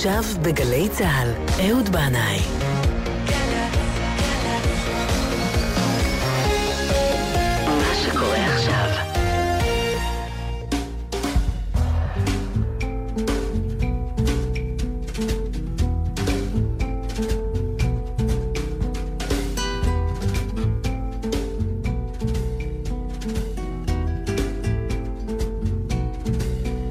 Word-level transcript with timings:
עכשיו 0.00 0.24
בגלי 0.42 0.88
צה"ל, 0.88 1.28
אהוד 1.60 1.88
בנאי. 1.88 2.38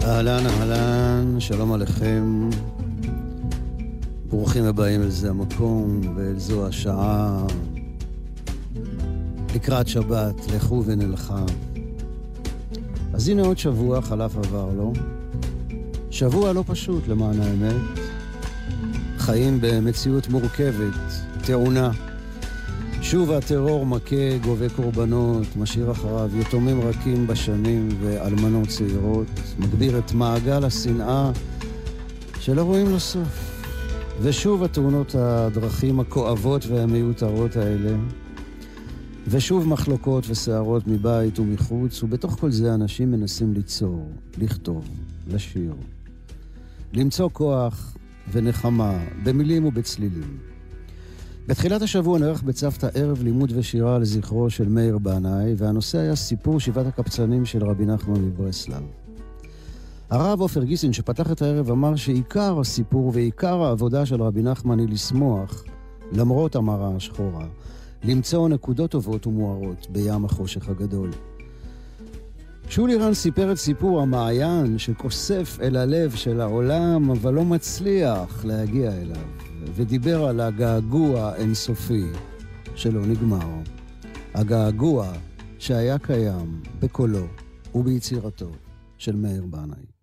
אהלן, 0.03 0.45
אהלן, 0.47 1.39
שלום 1.39 1.73
עליכם. 1.73 2.38
הבאים 4.69 5.01
אל 5.01 5.09
זה 5.09 5.29
המקום 5.29 6.01
ואל 6.15 6.39
זו 6.39 6.67
השעה. 6.67 7.45
לקראת 9.55 9.87
שבת, 9.87 10.35
לכו 10.55 10.83
ונלכה. 10.85 11.43
אז 13.13 13.29
הנה 13.29 13.41
עוד 13.41 13.57
שבוע, 13.57 14.01
חלף 14.01 14.37
עבר 14.37 14.69
לו. 14.77 14.93
שבוע 16.11 16.53
לא 16.53 16.63
פשוט 16.67 17.07
למען 17.07 17.41
האמת. 17.41 17.99
חיים 19.17 19.57
במציאות 19.61 20.29
מורכבת, 20.29 21.13
טעונה. 21.45 21.91
שוב 23.01 23.31
הטרור 23.31 23.85
מכה, 23.85 24.37
גובה 24.43 24.69
קורבנות, 24.69 25.47
משאיר 25.55 25.91
אחריו 25.91 26.29
יתומים 26.39 26.81
רכים 26.81 27.27
בשנים 27.27 27.89
ואלמנות 28.01 28.67
צעירות, 28.67 29.27
מגביר 29.59 29.99
את 29.99 30.13
מעגל 30.13 30.65
השנאה 30.65 31.31
שלא 32.39 32.61
רואים 32.61 32.89
לו 32.89 32.99
סוף. 32.99 33.48
ושוב 34.21 34.63
התאונות 34.63 35.15
הדרכים 35.15 35.99
הכואבות 35.99 36.65
והמיותרות 36.65 37.55
האלה, 37.55 37.97
ושוב 39.27 39.67
מחלוקות 39.67 40.23
וסערות 40.29 40.87
מבית 40.87 41.39
ומחוץ, 41.39 42.03
ובתוך 42.03 42.31
כל 42.39 42.51
זה 42.51 42.73
אנשים 42.73 43.11
מנסים 43.11 43.53
ליצור, 43.53 44.11
לכתוב, 44.37 44.85
לשיר, 45.27 45.73
למצוא 46.93 47.29
כוח 47.33 47.97
ונחמה 48.31 48.99
במילים 49.23 49.65
ובצלילים. 49.65 50.37
בתחילת 51.47 51.81
השבוע 51.81 52.19
נערך 52.19 52.43
בצוותא 52.43 52.87
ערב 52.93 53.23
לימוד 53.23 53.51
ושירה 53.55 53.99
לזכרו 53.99 54.49
של 54.49 54.69
מאיר 54.69 54.97
בנאי, 54.97 55.53
והנושא 55.57 55.97
היה 55.97 56.15
סיפור 56.15 56.59
שבעת 56.59 56.85
הקפצנים 56.85 57.45
של 57.45 57.63
רבי 57.63 57.85
נחמן 57.85 58.21
מברסלב. 58.21 58.83
הרב 60.09 60.41
עופר 60.41 60.63
גיסין, 60.63 60.93
שפתח 60.93 61.31
את 61.31 61.41
הערב, 61.41 61.71
אמר 61.71 61.95
שעיקר 61.95 62.59
הסיפור 62.59 63.11
ועיקר 63.13 63.63
העבודה 63.63 64.05
של 64.05 64.21
רבי 64.21 64.41
נחמן 64.41 64.79
היא 64.79 64.87
לשמוח, 64.89 65.63
למרות 66.11 66.55
המראה 66.55 66.95
השחורה, 66.95 67.45
למצוא 68.03 68.49
נקודות 68.49 68.91
טובות 68.91 69.27
ומוארות 69.27 69.87
בים 69.89 70.25
החושך 70.25 70.69
הגדול. 70.69 71.09
שולי 72.69 72.95
רן 72.95 73.13
סיפר 73.13 73.51
את 73.51 73.57
סיפור 73.57 74.01
המעיין 74.01 74.77
שכוסף 74.77 75.57
אל 75.61 75.75
הלב 75.75 76.11
של 76.15 76.41
העולם, 76.41 77.11
אבל 77.11 77.33
לא 77.33 77.45
מצליח 77.45 78.45
להגיע 78.45 78.91
אליו. 78.91 79.27
ודיבר 79.75 80.25
על 80.25 80.39
הגעגוע 80.39 81.21
האינסופי 81.21 82.05
שלא 82.75 83.05
נגמר. 83.05 83.49
הגעגוע 84.33 85.11
שהיה 85.59 85.99
קיים 85.99 86.61
בקולו 86.79 87.25
וביצירתו 87.75 88.51
של 88.97 89.15
מאיר 89.15 89.45
בנאי. 89.45 89.98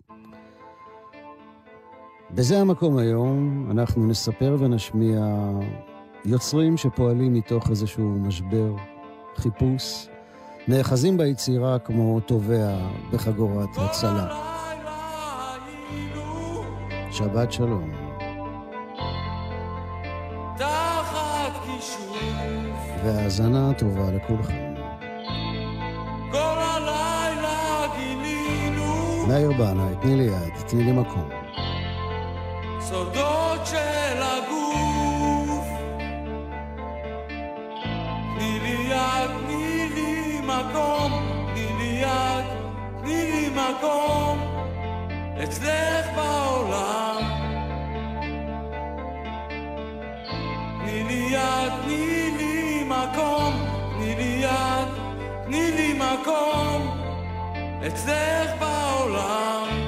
בזה 2.30 2.60
המקום 2.60 2.98
היום 2.98 3.66
אנחנו 3.70 4.06
נספר 4.06 4.56
ונשמיע 4.58 5.20
יוצרים 6.24 6.76
שפועלים 6.76 7.34
מתוך 7.34 7.70
איזשהו 7.70 8.04
משבר, 8.04 8.72
חיפוש, 9.36 10.08
נאחזים 10.68 11.18
ביצירה 11.18 11.78
כמו 11.78 12.20
תובע 12.20 12.76
בחגורת 13.12 13.68
הצלה. 13.76 14.42
שבת 17.10 17.52
שלום. 17.52 17.90
והאזנה 23.04 23.74
טובה 23.78 24.10
לכולכם. 24.10 24.74
מאיר 29.28 29.52
בנאי, 29.52 29.94
תני 30.02 30.16
לי 30.16 30.22
יד, 30.22 30.52
תני 30.68 30.84
לי 30.84 30.92
מקום. 30.92 31.45
סודות 32.88 33.66
של 33.66 34.22
הגוף 34.22 35.66
תני 38.38 38.60
לי 38.62 38.88
יד, 38.90 39.30
תני 39.46 39.88
לי 39.94 40.40
מקום, 40.42 41.12
תני 41.54 41.68
לי 41.78 42.02
יד, 42.02 42.44
תני 43.00 43.30
לי 43.30 43.48
מקום 43.48 44.38
אצלך 45.42 46.06
בעולם 46.16 47.22
תני 50.80 51.04
לי 51.04 51.28
יד, 51.30 51.72
תני 51.84 52.30
לי 52.36 52.84
מקום, 52.84 53.52
תני 53.96 54.14
לי 54.14 54.38
יד, 54.42 54.88
תני 55.44 55.70
לי 55.70 55.92
מקום, 55.92 56.98
אצלך 57.86 58.50
בעולם. 58.60 59.85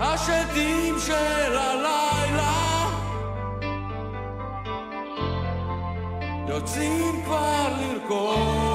השדים 0.00 0.94
של 0.98 1.56
הלילה 1.58 2.90
יוצאים 6.48 7.22
כבר 7.24 7.68
לרקוד. 7.80 8.74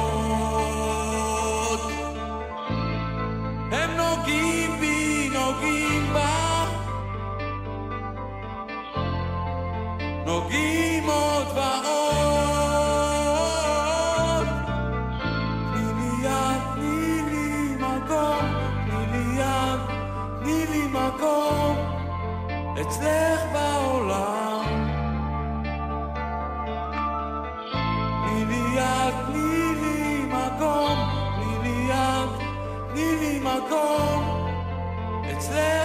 הם 3.71 3.89
נוגעים 3.97 4.79
בי, 4.79 5.29
נוגעים 5.33 6.13
בה 6.13 6.65
נוגעים 10.25 10.88
מקום, 20.89 21.75
אצלך 22.81 23.41
בעולם. 23.53 24.65
תני 28.25 28.45
לי 28.45 28.79
יד, 28.79 29.13
תני 29.27 29.75
לי 29.81 30.25
מקום, 30.25 30.97
תני 31.35 31.57
לי 31.63 31.87
יד, 31.89 32.29
תני 32.89 33.15
לי 33.19 33.39
מקום, 33.39 34.19
אצלך 35.31 35.78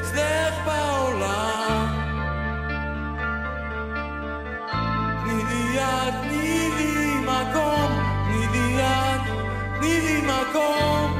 אצלך 0.00 0.54
בעולם. 0.66 1.86
תני 5.22 5.44
לי 5.44 5.76
יד, 5.76 6.14
תני 6.20 6.70
לי 6.76 7.14
מקום, 7.20 7.90
תני 8.24 8.46
לי 8.52 8.80
יד, 8.80 9.20
תני 9.78 10.00
לי 10.00 10.20
מקום, 10.20 11.18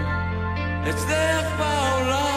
אצלך 0.91 1.47
בעולם. 1.59 2.30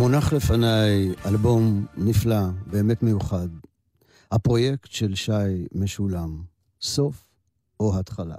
מונח 0.00 0.32
לפניי 0.32 1.14
אלבום 1.26 1.86
נפלא, 1.96 2.48
באמת 2.66 3.02
מיוחד. 3.02 3.48
הפרויקט 4.30 4.90
של 4.90 5.14
שי 5.14 5.66
משולם, 5.74 6.42
סוף 6.82 7.28
או 7.80 7.98
התחלה. 7.98 8.36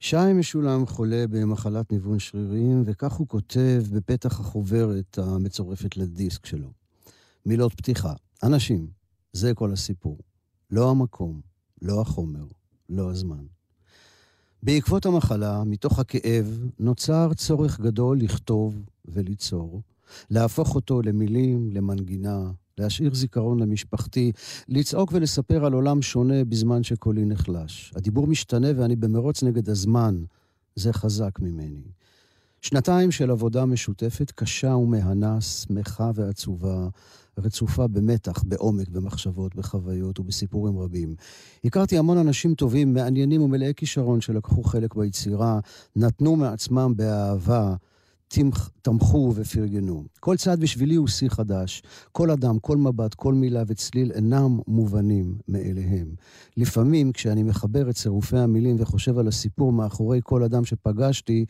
שי 0.00 0.32
משולם 0.34 0.86
חולה 0.86 1.24
במחלת 1.30 1.92
ניוון 1.92 2.18
שרירים, 2.18 2.82
וכך 2.86 3.12
הוא 3.12 3.28
כותב 3.28 3.82
בפתח 3.92 4.40
החוברת 4.40 5.18
המצורפת 5.18 5.96
לדיסק 5.96 6.46
שלו. 6.46 6.72
מילות 7.46 7.74
פתיחה. 7.74 8.12
אנשים, 8.42 8.88
זה 9.32 9.54
כל 9.54 9.72
הסיפור. 9.72 10.18
לא 10.70 10.90
המקום, 10.90 11.40
לא 11.82 12.00
החומר, 12.00 12.44
לא 12.88 13.10
הזמן. 13.10 13.44
בעקבות 14.62 15.06
המחלה, 15.06 15.64
מתוך 15.64 15.98
הכאב, 15.98 16.58
נוצר 16.78 17.34
צורך 17.34 17.80
גדול 17.80 18.18
לכתוב 18.18 18.82
וליצור, 19.04 19.82
להפוך 20.30 20.74
אותו 20.74 21.02
למילים, 21.02 21.70
למנגינה, 21.72 22.50
להשאיר 22.78 23.14
זיכרון 23.14 23.58
למשפחתי, 23.58 24.32
לצעוק 24.68 25.10
ולספר 25.12 25.64
על 25.64 25.72
עולם 25.72 26.02
שונה 26.02 26.44
בזמן 26.44 26.82
שקולי 26.82 27.24
נחלש. 27.24 27.92
הדיבור 27.96 28.26
משתנה 28.26 28.68
ואני 28.76 28.96
במרוץ 28.96 29.42
נגד 29.42 29.68
הזמן. 29.68 30.24
זה 30.76 30.92
חזק 30.92 31.40
ממני. 31.40 31.82
שנתיים 32.62 33.10
של 33.10 33.30
עבודה 33.30 33.66
משותפת, 33.66 34.30
קשה 34.30 34.74
ומהנה, 34.74 35.40
שמחה 35.40 36.10
ועצובה, 36.14 36.88
רצופה 37.38 37.86
במתח, 37.86 38.42
בעומק, 38.42 38.88
במחשבות, 38.88 39.54
בחוויות 39.54 40.20
ובסיפורים 40.20 40.78
רבים. 40.78 41.14
הכרתי 41.64 41.98
המון 41.98 42.18
אנשים 42.18 42.54
טובים, 42.54 42.94
מעניינים 42.94 43.42
ומלאי 43.42 43.72
כישרון 43.76 44.20
שלקחו 44.20 44.62
חלק 44.62 44.94
ביצירה, 44.94 45.60
נתנו 45.96 46.36
מעצמם 46.36 46.92
באהבה, 46.96 47.74
תמכו 48.82 49.32
ופרגנו. 49.34 50.04
כל 50.20 50.36
צעד 50.36 50.60
בשבילי 50.60 50.94
הוא 50.94 51.08
שיא 51.08 51.28
חדש. 51.28 51.82
כל 52.12 52.30
אדם, 52.30 52.58
כל 52.58 52.76
מבט, 52.76 53.14
כל 53.14 53.34
מילה 53.34 53.62
וצליל 53.66 54.12
אינם 54.12 54.58
מובנים 54.68 55.38
מאליהם. 55.48 56.14
לפעמים, 56.56 57.12
כשאני 57.12 57.42
מחבר 57.42 57.90
את 57.90 57.94
צירופי 57.94 58.38
המילים 58.38 58.76
וחושב 58.78 59.18
על 59.18 59.28
הסיפור 59.28 59.72
מאחורי 59.72 60.20
כל 60.22 60.42
אדם 60.42 60.64
שפגשתי, 60.64 61.44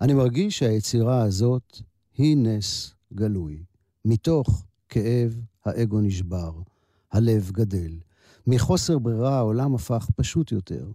אני 0.00 0.14
מרגיש 0.14 0.58
שהיצירה 0.58 1.22
הזאת 1.22 1.80
היא 2.16 2.36
נס 2.36 2.94
גלוי. 3.14 3.62
מתוך 4.04 4.64
כאב 4.88 5.40
האגו 5.64 6.00
נשבר, 6.00 6.52
הלב 7.12 7.50
גדל. 7.52 7.92
מחוסר 8.46 8.98
ברירה 8.98 9.38
העולם 9.38 9.74
הפך 9.74 10.08
פשוט 10.16 10.52
יותר. 10.52 10.86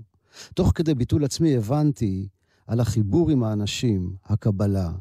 תוך 0.54 0.72
כדי 0.76 0.94
ביטול 0.94 1.26
עצמי 1.26 1.58
הבנתי 1.58 2.28
על 2.68 2.80
החיבור 2.80 3.30
עם 3.30 3.44
האנשים, 3.44 4.16
הקבלה, 4.26 4.92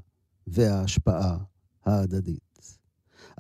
וההשפעה 0.51 1.37
ההדדית. 1.87 2.49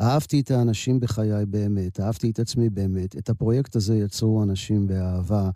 אהבתי 0.00 0.40
את 0.40 0.50
האנשים 0.50 1.00
בחיי 1.00 1.46
באמת, 1.46 2.00
אהבתי 2.00 2.30
את 2.30 2.38
עצמי 2.38 2.70
באמת. 2.70 3.16
את 3.16 3.28
הפרויקט 3.28 3.76
הזה 3.76 3.96
יצרו 3.96 4.42
אנשים 4.42 4.86
באהבה. 4.86 5.50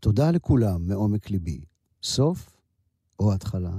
תודה 0.00 0.30
לכולם 0.30 0.88
מעומק 0.88 1.30
ליבי. 1.30 1.60
סוף 2.02 2.56
או 3.20 3.32
התחלה? 3.32 3.72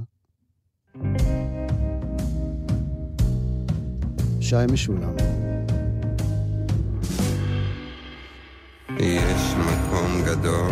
שי 4.42 4.56
משולם. 4.72 5.16
יש 9.00 9.54
מקום 9.54 10.22
גדול 10.26 10.72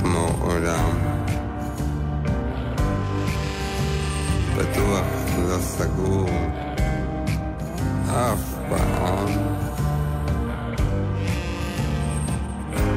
כמו 0.00 0.28
עולם 0.40 1.15
פתוח, 4.56 5.06
לא 5.48 5.58
סגור, 5.60 6.28
אף 8.06 8.54
פעם. 8.68 9.28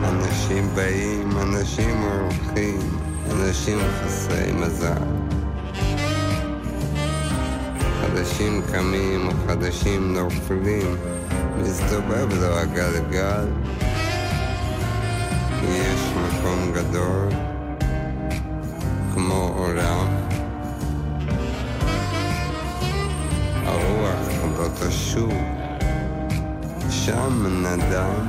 אנשים 0.04 0.70
באים, 0.76 1.32
אנשים 1.42 2.02
הולכים, 2.02 2.80
אנשים 3.32 3.78
חסרי 3.80 4.52
מזל. 4.52 4.94
חדשים 8.02 8.62
קמים 8.72 9.28
וחדשים 9.28 10.14
נופלים, 10.14 10.96
מסתובב 11.62 12.34
לו 12.42 12.58
הגלגל. 12.58 13.48
יש 15.64 16.14
מקום 16.16 16.72
גדול, 16.74 17.30
כמו 19.14 19.54
עולם. 19.58 20.29
תשוב, 24.88 25.34
שם 26.90 27.46
נדם. 27.64 28.28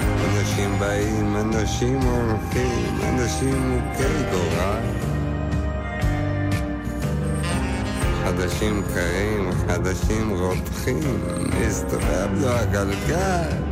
אנשים 0.00 0.78
באים, 0.78 1.36
אנשים 1.36 2.00
הולכים, 2.00 2.98
אנשים 3.08 3.70
מוכי 3.70 4.24
גורל. 4.30 4.80
חדשים 8.24 8.82
קרים, 8.94 9.50
חדשים 9.66 10.30
רותחים, 10.30 11.20
מסתובב 11.60 12.28
לו 12.40 12.48
הגלגל. 12.48 13.70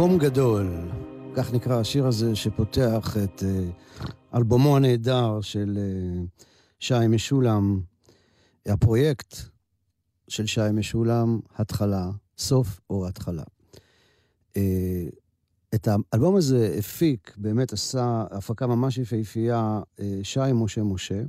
מקום 0.00 0.18
גדול, 0.18 0.68
כך 1.34 1.52
נקרא 1.52 1.80
השיר 1.80 2.06
הזה 2.06 2.36
שפותח 2.36 3.16
את 3.24 3.42
uh, 3.42 4.36
אלבומו 4.36 4.76
הנהדר 4.76 5.40
של 5.40 5.78
uh, 5.78 6.44
שי 6.78 6.94
משולם, 7.08 7.80
הפרויקט 8.66 9.36
של 10.28 10.46
שי 10.46 10.60
משולם, 10.72 11.40
התחלה, 11.56 12.10
סוף 12.38 12.80
או 12.90 13.08
התחלה. 13.08 13.42
Uh, 14.54 14.58
את 15.74 15.88
האלבום 15.88 16.36
הזה 16.36 16.74
הפיק, 16.78 17.34
באמת 17.36 17.72
עשה 17.72 18.24
הפקה 18.30 18.66
ממש 18.66 18.98
יפהפייה, 18.98 19.80
שי 20.22 20.40
משה 20.54 20.82
משה, 20.82 21.22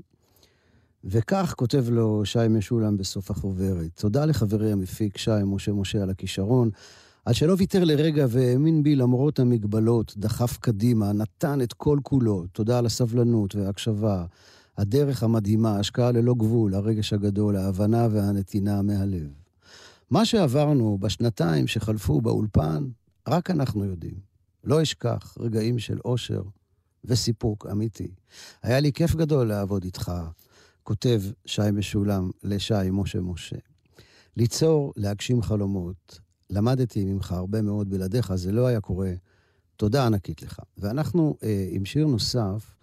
וכך 1.04 1.54
כותב 1.58 1.86
לו 1.90 2.26
שי 2.26 2.48
משולם 2.50 2.98
בסוף 2.98 3.32
החוברת. 3.32 3.90
תודה 3.96 4.26
לחברי 4.26 4.72
המפיק 4.72 5.18
שי 5.18 5.32
משה 5.46 5.72
משה 5.72 6.04
על 6.04 6.10
הכישרון. 6.10 6.70
על 7.26 7.34
שלא 7.34 7.56
ויתר 7.58 7.84
לרגע 7.84 8.26
והאמין 8.30 8.84
בי 8.84 8.96
למרות 8.96 9.40
המגבלות, 9.40 10.14
דחף 10.18 10.58
קדימה, 10.58 11.14
נתן 11.14 11.62
את 11.62 11.74
כל 11.74 12.00
כולו. 12.04 12.46
תודה 12.52 12.78
על 12.78 12.86
הסבלנות 12.86 13.56
וההקשבה, 13.56 14.26
הדרך 14.78 15.24
המדהימה, 15.24 15.80
השקעה 15.80 16.12
ללא 16.12 16.34
גבול, 16.34 16.76
הרגש 16.76 17.14
הגדול, 17.14 17.56
ההבנה 17.56 18.08
והנתינה 18.12 18.82
מהלב. 18.82 19.28
מה 20.10 20.26
שעברנו 20.26 20.98
בשנתיים 20.98 21.68
שחלפו 21.68 22.22
באולפן, 22.22 22.88
רק 23.28 23.52
אנחנו 23.52 23.86
יודעים. 23.86 24.20
לא 24.64 24.82
אשכח 24.82 25.38
רגעים 25.40 25.80
של 25.80 26.00
אושר 26.06 26.42
וסיפוק 27.06 27.66
אמיתי. 27.72 28.12
היה 28.64 28.80
לי 28.80 28.94
כיף 28.94 29.16
גדול 29.16 29.48
לעבוד 29.48 29.84
איתך, 29.84 30.12
כותב 30.84 31.22
שי 31.46 31.72
משולם 31.74 32.30
לשי 32.44 32.90
משה 32.92 33.22
משה. 33.22 33.56
ליצור, 34.38 34.94
להגשים 34.98 35.42
חלומות, 35.42 36.20
למדתי 36.52 37.06
ממך 37.06 37.32
הרבה 37.32 37.62
מאוד 37.62 37.90
בלעדיך, 37.90 38.36
זה 38.36 38.52
לא 38.52 38.68
היה 38.68 38.82
קורה. 38.82 39.14
תודה 39.78 40.06
ענקית 40.06 40.42
לך. 40.42 40.60
ואנחנו 40.78 41.36
אה, 41.44 41.68
עם 41.72 41.86
שיר 41.86 42.08
נוסף 42.08 42.76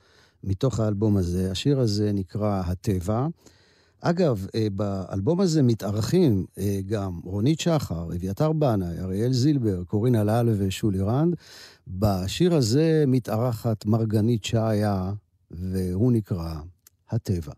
מתוך 0.44 0.80
האלבום 0.80 1.16
הזה. 1.16 1.50
השיר 1.50 1.80
הזה 1.80 2.12
נקרא 2.12 2.62
הטבע. 2.66 3.26
אגב, 4.00 4.46
אה, 4.54 4.66
באלבום 4.72 5.40
הזה 5.40 5.62
מתארחים 5.62 6.46
אה, 6.58 6.80
גם 6.86 7.20
רונית 7.24 7.60
שחר, 7.60 8.08
אביתר 8.16 8.52
בנאי, 8.52 9.00
אריאל 9.00 9.32
זילבר, 9.32 9.84
קורין 9.84 10.14
הלל 10.14 10.48
ושולי 10.58 11.00
רנד. 11.00 11.34
בשיר 11.88 12.54
הזה 12.54 13.04
מתארחת 13.06 13.86
מרגנית 13.86 14.44
שעיה, 14.44 15.12
והוא 15.50 16.12
נקרא 16.12 16.54
הטבע. 17.10 17.52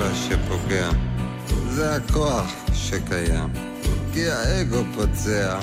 הטבע 0.00 0.14
שפוגע, 0.14 0.90
זה 1.68 1.96
הכוח 1.96 2.54
שקיים. 2.74 3.48
כי 4.12 4.30
האגו 4.30 4.82
פוצע, 4.94 5.58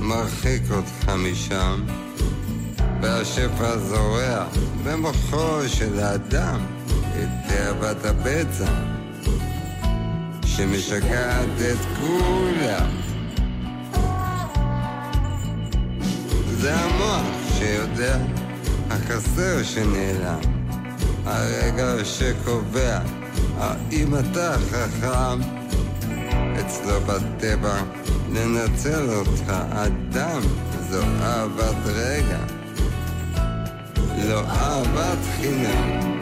מרחיק 0.00 0.62
אותך 0.70 1.08
משם, 1.08 1.84
והשפע 3.02 3.78
זורע 3.78 4.44
במוחו 4.84 5.68
של 5.68 6.00
האדם 6.00 6.60
את 7.14 7.28
תאוות 7.48 8.04
הבצע, 8.04 8.72
שמשגעת 10.46 11.60
את 11.72 12.00
כולם. 12.00 12.90
זה 16.50 16.74
המוח 16.74 17.26
שיודע, 17.58 18.16
החסר 18.90 19.62
שנעלם, 19.62 20.40
הרגע 21.24 22.04
שקובע 22.04 23.21
האם 23.58 24.14
אתה 24.14 24.54
חכם? 24.70 25.40
אצלו 26.60 27.00
בטבע 27.00 27.82
לנצל 28.32 29.10
אותך 29.10 29.52
אדם 29.70 30.40
זו 30.90 31.02
אהבת 31.22 31.86
רגע 31.86 32.38
לא 34.28 34.40
אהבת 34.40 35.18
חינם 35.40 36.21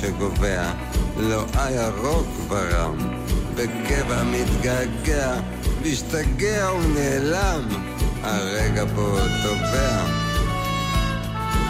שגובע, 0.00 0.72
לא 1.16 1.44
הירוק 1.54 2.26
ברם, 2.48 2.96
בגבע 3.54 4.22
מתגעגע, 4.22 5.34
משתגע 5.82 6.70
ונעלם, 6.72 7.68
הרגע 8.22 8.84
בו 8.84 9.16
טובע, 9.42 10.04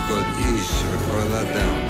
כל 0.08 0.22
איש 0.38 0.70
וכל 0.92 1.34
אדם. 1.34 1.89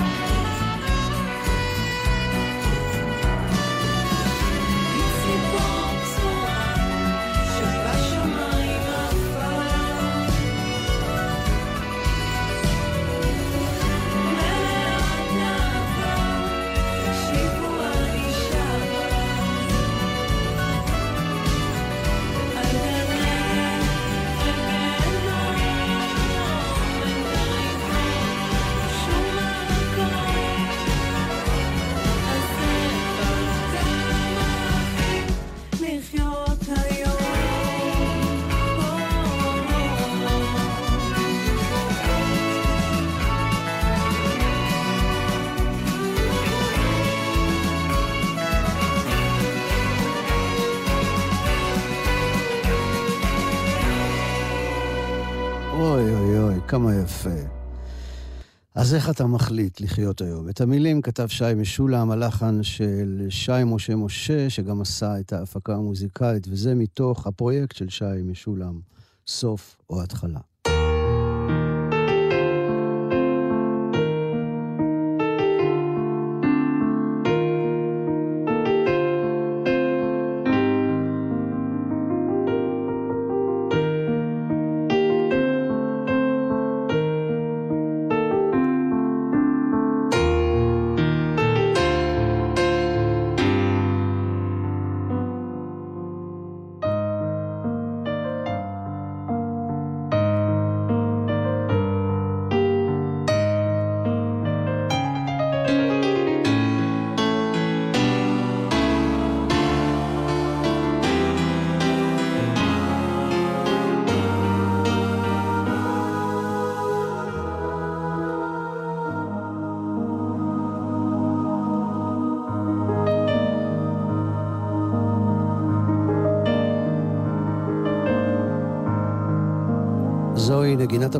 אז 58.90 58.94
איך 58.94 59.10
אתה 59.10 59.26
מחליט 59.26 59.80
לחיות 59.80 60.20
היום? 60.20 60.48
את 60.48 60.60
המילים 60.60 61.02
כתב 61.02 61.26
שי 61.26 61.44
משולם, 61.56 62.10
הלחן 62.10 62.62
של 62.62 63.26
שי 63.28 63.64
משה 63.66 63.96
משה, 63.96 64.50
שגם 64.50 64.80
עשה 64.80 65.20
את 65.20 65.32
ההפקה 65.32 65.74
המוזיקלית, 65.74 66.48
וזה 66.48 66.74
מתוך 66.74 67.26
הפרויקט 67.26 67.76
של 67.76 67.88
שי 67.88 68.04
משולם, 68.24 68.80
סוף 69.26 69.76
או 69.90 70.02
התחלה. 70.02 70.49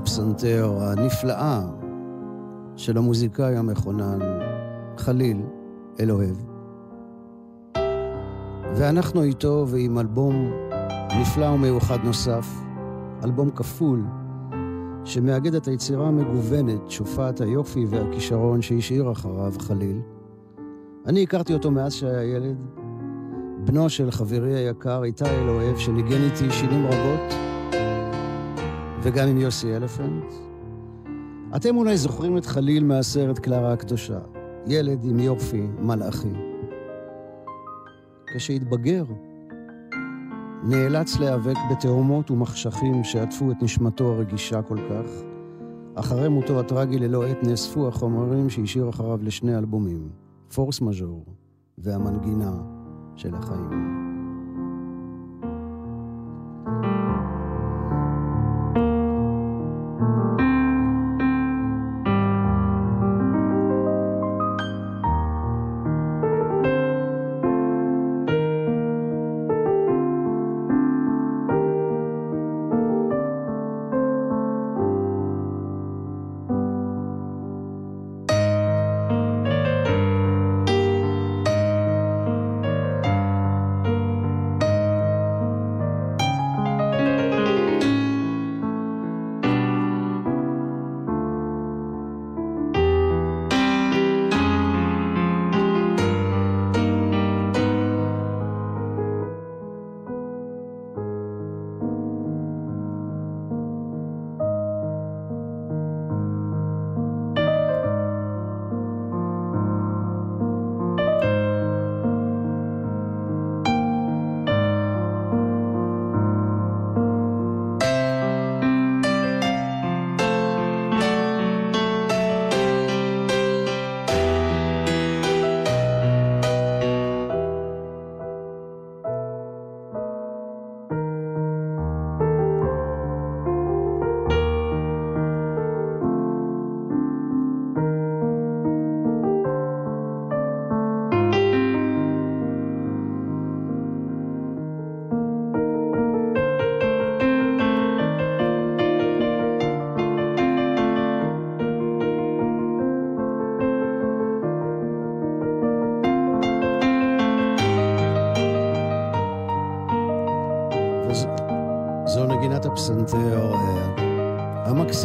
הפסנתר 0.02 0.78
הנפלאה 0.80 1.62
של 2.76 2.99
המוזיקאי 2.99 3.57
המכונן 3.57 4.19
חליל 4.97 5.42
אלוהב. 6.00 6.37
ואנחנו 8.75 9.23
איתו 9.23 9.65
ועם 9.69 9.99
אלבום 9.99 10.50
נפלא 11.21 11.47
ומיוחד 11.47 11.99
נוסף, 12.04 12.47
אלבום 13.25 13.50
כפול, 13.50 14.04
שמאגד 15.04 15.54
את 15.54 15.69
היצירה 15.69 16.08
המגוונת, 16.08 16.91
שופעת 16.91 17.41
היופי 17.41 17.86
והכישרון 17.89 18.63
שהשאיר 18.63 19.13
אחריו 19.13 19.52
חליל. 19.58 20.00
אני 21.06 21.23
הכרתי 21.23 21.54
אותו 21.54 21.71
מאז 21.71 21.93
שהיה 21.93 22.36
ילד, 22.36 22.56
בנו 23.65 23.89
של 23.89 24.10
חברי 24.10 24.54
היקר 24.54 25.04
איתי 25.04 25.25
אלוהב, 25.25 25.76
שניגן 25.76 26.23
איתי 26.23 26.50
שנים 26.50 26.86
רבות, 26.86 27.50
וגם 29.02 29.28
עם 29.28 29.39
יוסי 29.39 29.76
אלפנט. 29.76 30.32
אתם 31.56 31.76
אולי 31.76 31.97
זוכרים 31.97 32.36
את 32.36 32.47
חליל 32.47 32.84
מהסרט 32.84 33.39
קלרה 33.39 33.73
הקדושה, 33.73 34.19
ילד 34.67 35.04
עם 35.04 35.21
יופי 35.21 35.67
מלאכי. 35.80 36.32
כשהתבגר, 38.34 39.04
נאלץ 40.65 41.19
להיאבק 41.19 41.56
בתאומות 41.71 42.30
ומחשכים 42.30 43.04
שעטפו 43.04 43.50
את 43.50 43.56
נשמתו 43.63 44.13
הרגישה 44.13 44.63
כל 44.63 44.78
כך. 44.91 45.10
אחרי 45.95 46.28
מותו 46.28 46.60
הטרגי 46.60 46.99
ללא 46.99 47.26
עת 47.26 47.43
נאספו 47.43 47.89
החומרים 47.89 48.50
שהשאיר 48.50 48.89
אחריו 48.89 49.19
לשני 49.23 49.58
אלבומים, 49.58 50.08
פורס 50.54 50.80
מז'ור 50.80 51.25
והמנגינה 51.78 52.52
של 53.17 53.34
החיים. 53.34 54.09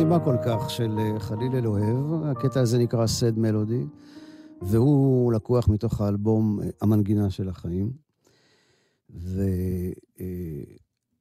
מקסימה 0.05 0.25
כל 0.25 0.37
כך 0.45 0.69
של 0.69 0.97
אה, 0.99 1.19
חליל 1.19 1.55
אלוהב. 1.55 2.23
הקטע 2.23 2.59
הזה 2.59 2.77
נקרא 2.77 3.07
סד 3.07 3.39
מלודי, 3.39 3.85
והוא 4.61 5.33
לקוח 5.33 5.67
מתוך 5.67 6.01
האלבום 6.01 6.59
אה, 6.61 6.69
המנגינה 6.81 7.29
של 7.29 7.49
החיים. 7.49 7.91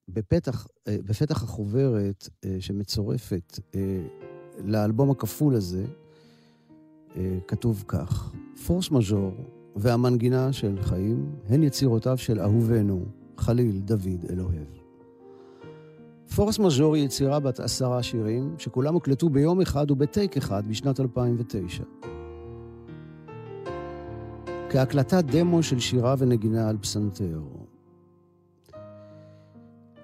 ובפתח 0.08 0.66
אה, 0.88 0.96
החוברת 1.30 2.28
שמצורפת 2.60 3.58
לאלבום 4.64 5.10
הכפול 5.10 5.54
הזה, 5.54 5.84
כתוב 7.48 7.84
כך: 7.88 8.32
פורס 8.66 8.90
מז'ור 8.90 9.32
והמנגינה 9.76 10.52
של 10.52 10.78
חיים 10.82 11.36
הן 11.48 11.62
יצירותיו 11.62 12.18
של 12.18 12.40
אהובנו, 12.40 13.04
חליל 13.36 13.80
דוד 13.80 14.24
אלוהב. 14.30 14.83
פורס 16.34 16.58
מז'ור 16.58 16.94
היא 16.94 17.04
יצירה 17.04 17.40
בת 17.40 17.60
עשרה 17.60 18.02
שירים, 18.02 18.54
שכולם 18.58 18.94
הוקלטו 18.94 19.28
ביום 19.28 19.60
אחד 19.60 19.90
ובטייק 19.90 20.36
אחד 20.36 20.62
בשנת 20.68 21.00
2009. 21.00 21.84
כהקלטת 24.70 25.24
דמו 25.24 25.62
של 25.62 25.80
שירה 25.80 26.14
ונגינה 26.18 26.68
על 26.68 26.78
פסנתר. 26.78 27.40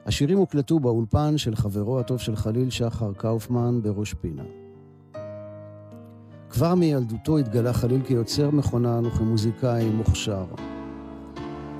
השירים 0.06 0.38
הוקלטו 0.38 0.80
באולפן 0.80 1.38
של 1.38 1.56
חברו 1.56 2.00
הטוב 2.00 2.18
של 2.18 2.36
חליל 2.36 2.70
שחר 2.70 3.12
קאופמן 3.12 3.82
בראש 3.82 4.14
פינה. 4.14 4.44
כבר 6.50 6.74
מילדותו 6.74 7.38
התגלה 7.38 7.72
חליל 7.72 8.02
כיוצר 8.02 8.50
מכונן 8.50 9.06
וכמוזיקאי 9.06 9.90
מוכשר. 9.90 10.44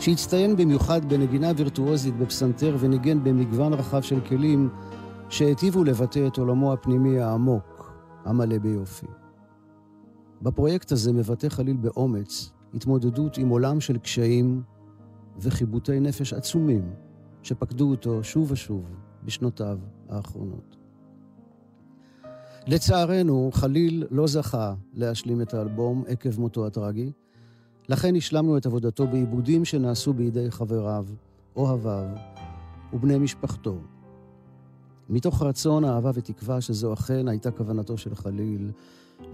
שהצטיין 0.01 0.57
במיוחד 0.57 1.09
בנגינה 1.09 1.53
וירטואוזית 1.57 2.17
בפסנתר 2.17 2.77
וניגן 2.81 3.25
במגוון 3.25 3.73
רחב 3.73 4.03
של 4.03 4.21
כלים 4.21 4.69
שהיטיבו 5.29 5.85
לבטא 5.85 6.27
את 6.27 6.39
עולמו 6.39 6.73
הפנימי 6.73 7.21
העמוק, 7.21 7.93
המלא 8.25 8.59
ביופי. 8.59 9.07
בפרויקט 10.43 10.93
הזה 10.93 11.13
מבטא 11.13 11.49
חליל 11.49 11.77
באומץ 11.77 12.51
התמודדות 12.75 13.39
עם 13.39 13.49
עולם 13.49 13.81
של 13.81 13.99
קשיים 13.99 14.63
וחיבוטי 15.39 16.01
נפש 16.01 16.33
עצומים 16.33 16.91
שפקדו 17.43 17.91
אותו 17.91 18.25
שוב 18.25 18.51
ושוב 18.51 18.85
בשנותיו 19.25 19.79
האחרונות. 20.09 20.77
לצערנו, 22.67 23.51
חליל 23.53 24.07
לא 24.11 24.27
זכה 24.27 24.75
להשלים 24.95 25.43
את 25.43 25.55
האלבום 25.55 26.05
עקב 26.07 26.41
מותו 26.41 26.67
הטרגי, 26.67 27.13
לכן 27.91 28.17
השלמנו 28.17 28.57
את 28.57 28.67
עבודתו 28.67 29.07
בעיבודים 29.07 29.65
שנעשו 29.65 30.13
בידי 30.13 30.51
חבריו, 30.51 31.07
אוהביו 31.57 32.07
ובני 32.93 33.19
משפחתו. 33.19 33.79
מתוך 35.09 35.43
רצון, 35.43 35.85
אהבה 35.85 36.11
ותקווה 36.15 36.61
שזו 36.61 36.93
אכן 36.93 37.29
הייתה 37.29 37.51
כוונתו 37.51 37.99
של 37.99 38.15
חליל, 38.15 38.71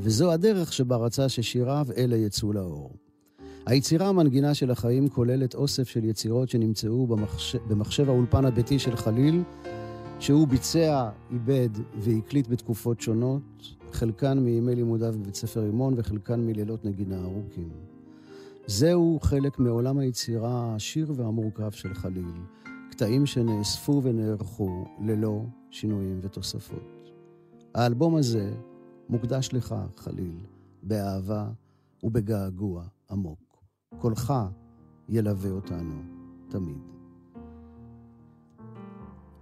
וזו 0.01 0.33
הדרך 0.33 0.73
שבה 0.73 0.97
רצה 0.97 1.29
ששיריו 1.29 1.87
אלה 1.97 2.17
יצאו 2.17 2.53
לאור. 2.53 2.91
היצירה 3.67 4.09
המנגינה 4.09 4.55
של 4.55 4.71
החיים 4.71 5.09
כוללת 5.09 5.55
אוסף 5.55 5.89
של 5.89 6.05
יצירות 6.05 6.49
שנמצאו 6.49 7.07
במחשב, 7.07 7.59
במחשב 7.69 8.09
האולפן 8.09 8.45
הביתי 8.45 8.79
של 8.79 8.97
חליל, 8.97 9.43
שהוא 10.21 10.49
ביצע, 10.49 11.09
איבד 11.31 11.71
והקליט 11.99 12.49
בתקופות 12.49 13.01
שונות, 13.01 13.75
חלקן 13.93 14.39
מימי 14.39 14.75
לימודיו 14.75 15.15
בבית 15.21 15.35
ספר 15.35 15.61
רימון 15.61 15.95
וחלקן 15.97 16.47
מלילות 16.47 16.85
נגינה 16.85 17.23
ארוכים. 17.23 17.96
זהו 18.69 19.19
חלק 19.23 19.59
מעולם 19.59 19.99
היצירה 19.99 20.51
העשיר 20.51 21.13
והמורכב 21.17 21.71
של 21.71 21.95
חליל, 21.95 22.33
קטעים 22.91 23.27
שנאספו 23.27 24.01
ונערכו 24.03 24.85
ללא 25.01 25.43
שינויים 25.71 26.19
ותוספות. 26.23 27.11
האלבום 27.75 28.17
הזה 28.17 28.55
מוקדש 29.09 29.49
לך, 29.53 29.75
חליל, 29.97 30.37
באהבה 30.83 31.49
ובגעגוע 32.03 32.85
עמוק. 33.11 33.65
קולך 33.99 34.35
ילווה 35.09 35.51
אותנו 35.51 36.03
תמיד. 36.49 36.79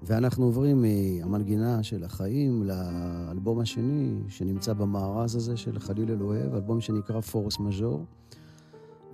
ואנחנו 0.03 0.45
עוברים 0.45 0.83
מהמנגינה 0.83 1.83
של 1.83 2.05
החיים 2.05 2.63
לאלבום 2.63 3.61
השני, 3.61 4.23
שנמצא 4.29 4.73
במארז 4.73 5.37
הזה 5.37 5.57
של 5.57 5.79
חליל 5.79 6.11
אלוהב, 6.11 6.55
אלבום 6.55 6.81
שנקרא 6.81 7.21
פורס 7.21 7.59
מז'ור, 7.59 8.05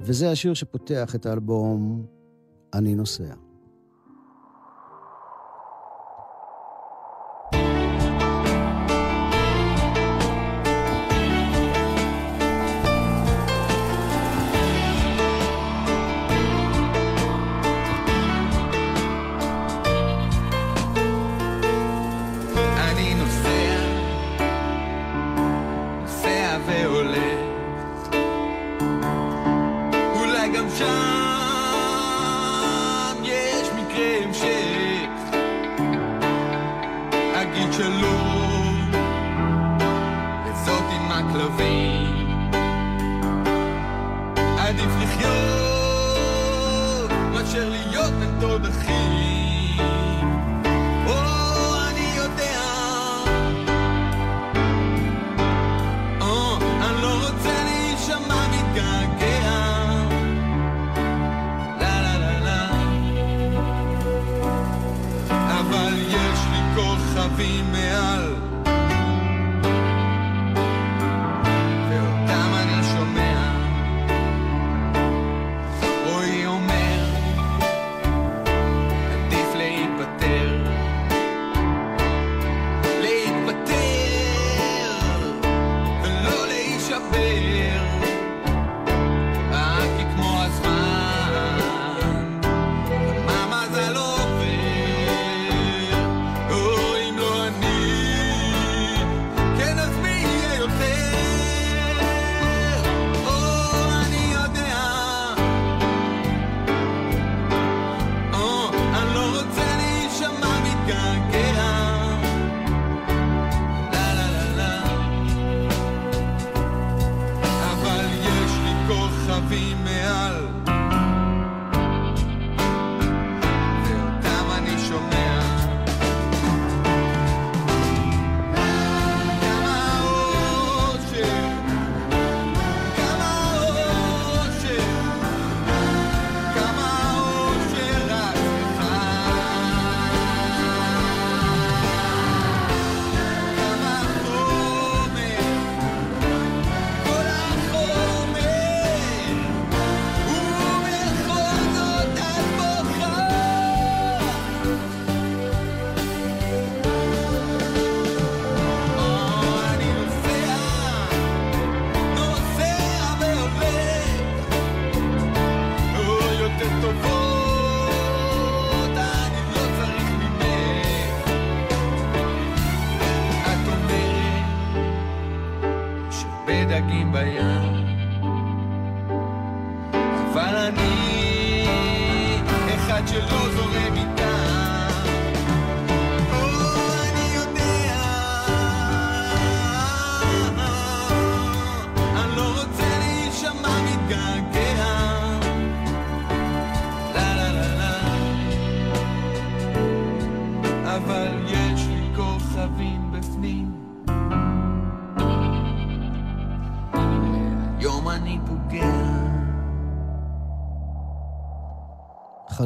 וזה 0.00 0.30
השיר 0.30 0.54
שפותח 0.54 1.14
את 1.14 1.26
האלבום 1.26 2.06
אני 2.74 2.94
נוסע. 2.94 3.34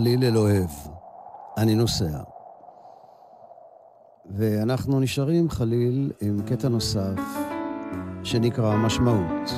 חליל 0.05 0.25
אלוהב, 0.25 0.71
אני 1.59 1.75
נוסע. 1.75 2.19
ואנחנו 4.31 5.01
נשארים 5.01 5.51
חליל 5.51 6.13
עם 6.21 6.41
קטע 6.47 6.69
נוסף 6.69 7.21
שנקרא 8.23 8.77
משמעות. 8.77 9.51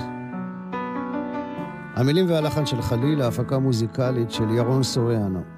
המילים 1.95 2.31
והלחן 2.31 2.67
של 2.67 2.83
חליל, 2.83 3.23
ההפקה 3.23 3.59
מוזיקלית 3.59 4.31
של 4.31 4.51
ירון 4.51 4.83
סוריאנו. 4.83 5.56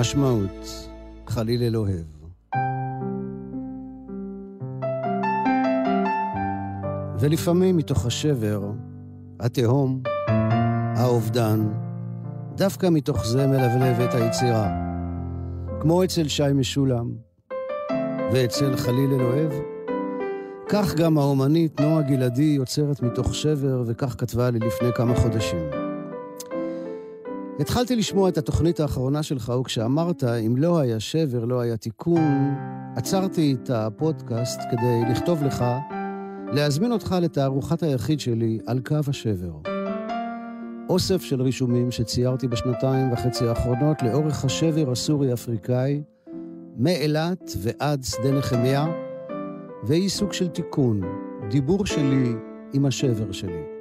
משמעות, 0.00 0.88
חליל 1.26 1.62
אלוהב. 1.62 2.04
ולפעמים 7.20 7.76
מתוך 7.76 8.06
השבר, 8.06 8.70
התהום, 9.40 10.02
האובדן, 10.96 11.68
דווקא 12.54 12.86
מתוך 12.90 13.26
זה 13.26 13.46
מלבלבת 13.46 14.14
היצירה. 14.14 14.68
כמו 15.80 16.04
אצל 16.04 16.28
שי 16.28 16.52
משולם 16.54 17.10
ואצל 18.32 18.76
חליל 18.76 19.10
אלוהב, 19.12 19.52
כך 20.68 20.94
גם 20.94 21.18
האומנית 21.18 21.80
נועה 21.80 22.02
גלעדי 22.02 22.42
יוצרת 22.56 23.02
מתוך 23.02 23.34
שבר, 23.34 23.82
וכך 23.86 24.14
כתבה 24.18 24.50
לי 24.50 24.58
לפני 24.58 24.88
כמה 24.94 25.14
חודשים. 25.14 25.77
התחלתי 27.60 27.96
לשמוע 27.96 28.28
את 28.28 28.38
התוכנית 28.38 28.80
האחרונה 28.80 29.22
שלך, 29.22 29.52
וכשאמרת, 29.60 30.24
אם 30.24 30.56
לא 30.56 30.78
היה 30.78 31.00
שבר, 31.00 31.44
לא 31.44 31.60
היה 31.60 31.76
תיקון, 31.76 32.54
עצרתי 32.96 33.56
את 33.62 33.70
הפודקאסט 33.70 34.60
כדי 34.70 35.10
לכתוב 35.10 35.42
לך, 35.42 35.64
להזמין 36.52 36.92
אותך 36.92 37.16
לתערוכת 37.22 37.82
היחיד 37.82 38.20
שלי 38.20 38.58
על 38.66 38.80
קו 38.80 38.96
השבר. 39.08 39.52
אוסף 40.88 41.22
של 41.22 41.42
רישומים 41.42 41.90
שציירתי 41.90 42.48
בשנתיים 42.48 43.12
וחצי 43.12 43.46
האחרונות 43.46 44.02
לאורך 44.02 44.44
השבר 44.44 44.90
הסורי-אפריקאי, 44.90 46.02
מאילת 46.76 47.52
ועד 47.58 48.02
שדה 48.02 48.32
נחמיה, 48.32 48.86
והיא 49.82 50.08
סוג 50.08 50.32
של 50.32 50.48
תיקון, 50.48 51.00
דיבור 51.50 51.86
שלי 51.86 52.32
עם 52.72 52.86
השבר 52.86 53.32
שלי. 53.32 53.77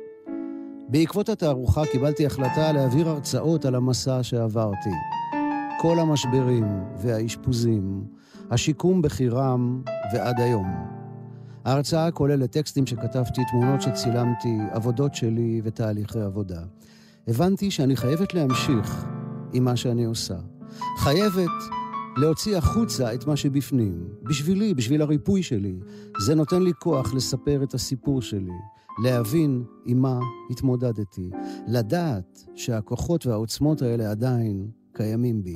בעקבות 0.90 1.30
התערוכה 1.30 1.86
קיבלתי 1.92 2.26
החלטה 2.26 2.72
להעביר 2.72 3.10
הרצאות 3.10 3.66
על 3.66 3.76
המסע 3.76 4.24
שעברתי. 4.24 4.90
כל 5.82 6.00
המשברים 6.00 6.66
והאשפוזים, 6.98 8.04
השיקום 8.52 9.02
בחירם 9.02 9.82
ועד 10.14 10.40
היום. 10.40 10.68
ההרצאה 11.66 12.12
כוללת 12.12 12.52
טקסטים 12.52 12.88
שכתבתי, 12.88 13.42
תמונות 13.52 13.82
שצילמתי, 13.82 14.58
עבודות 14.72 15.16
שלי 15.16 15.62
ותהליכי 15.64 16.20
עבודה. 16.20 16.62
הבנתי 17.28 17.72
שאני 17.72 17.96
חייבת 17.96 18.34
להמשיך 18.34 19.06
עם 19.54 19.64
מה 19.64 19.76
שאני 19.76 20.06
עושה. 20.06 20.38
חייבת 20.98 21.52
להוציא 22.18 22.58
החוצה 22.58 23.14
את 23.14 23.28
מה 23.28 23.36
שבפנים. 23.36 24.08
בשבילי, 24.24 24.74
בשביל 24.74 25.02
הריפוי 25.02 25.44
שלי. 25.44 25.76
זה 26.26 26.36
נותן 26.36 26.62
לי 26.62 26.72
כוח 26.80 27.14
לספר 27.14 27.64
את 27.64 27.74
הסיפור 27.74 28.22
שלי. 28.22 28.54
להבין 29.04 29.64
עם 29.86 30.02
מה 30.02 30.20
התמודדתי, 30.50 31.30
לדעת 31.68 32.44
שהכוחות 32.56 33.26
והעוצמות 33.26 33.82
האלה 33.82 34.12
עדיין 34.12 34.68
קיימים 34.94 35.44
בי, 35.44 35.56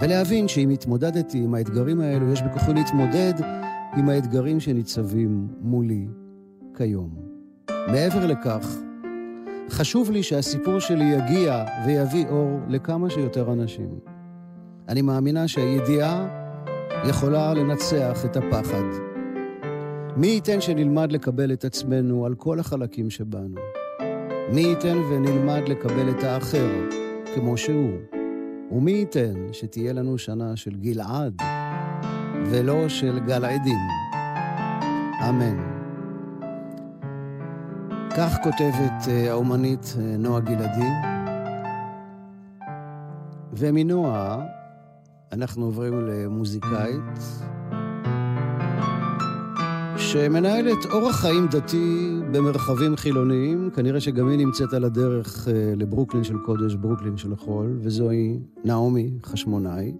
ולהבין 0.00 0.48
שאם 0.48 0.70
התמודדתי 0.70 1.38
עם 1.38 1.54
האתגרים 1.54 2.00
האלו, 2.00 2.32
יש 2.32 2.42
בכוחי 2.42 2.74
להתמודד 2.74 3.32
עם 3.96 4.08
האתגרים 4.08 4.60
שניצבים 4.60 5.48
מולי 5.60 6.06
כיום. 6.76 7.14
מעבר 7.70 8.26
לכך, 8.26 8.76
חשוב 9.70 10.10
לי 10.10 10.22
שהסיפור 10.22 10.78
שלי 10.78 11.04
יגיע 11.04 11.64
ויביא 11.86 12.26
אור 12.28 12.60
לכמה 12.68 13.10
שיותר 13.10 13.52
אנשים. 13.52 13.98
אני 14.88 15.02
מאמינה 15.02 15.48
שהידיעה 15.48 16.28
יכולה 17.08 17.54
לנצח 17.54 18.24
את 18.24 18.36
הפחד. 18.36 19.11
מי 20.16 20.26
ייתן 20.26 20.60
שנלמד 20.60 21.12
לקבל 21.12 21.52
את 21.52 21.64
עצמנו 21.64 22.26
על 22.26 22.34
כל 22.34 22.60
החלקים 22.60 23.10
שבנו. 23.10 23.60
מי 24.52 24.60
ייתן 24.60 24.98
ונלמד 24.98 25.62
לקבל 25.68 26.10
את 26.10 26.24
האחר 26.24 26.70
כמו 27.34 27.56
שהוא. 27.56 27.98
ומי 28.70 28.90
ייתן 28.90 29.34
שתהיה 29.52 29.92
לנו 29.92 30.18
שנה 30.18 30.56
של 30.56 30.70
גלעד 30.70 31.42
ולא 32.50 32.88
של 32.88 33.18
גלעדים. 33.26 33.78
אמן. 35.28 35.56
כך 38.16 38.36
כותבת 38.42 39.08
אה, 39.08 39.30
האומנית 39.30 39.94
אה, 39.98 40.16
נועה 40.16 40.40
גלעדי, 40.40 40.90
ומנועה 43.52 44.46
אנחנו 45.32 45.64
עוברים 45.64 46.06
למוזיקאית 46.06 47.52
שמנהלת 50.12 50.86
אורח 50.92 51.16
חיים 51.20 51.46
דתי 51.46 52.20
במרחבים 52.32 52.96
חילוניים. 52.96 53.70
כנראה 53.74 54.00
שגם 54.00 54.28
היא 54.28 54.38
נמצאת 54.38 54.72
על 54.72 54.84
הדרך 54.84 55.48
אה, 55.48 55.74
לברוקלין 55.76 56.24
של 56.24 56.38
קודש, 56.38 56.74
ברוקלין 56.74 57.16
של 57.16 57.36
חול, 57.36 57.78
וזוהי 57.80 58.38
נעמי 58.64 59.10
חשמונאי, 59.22 59.92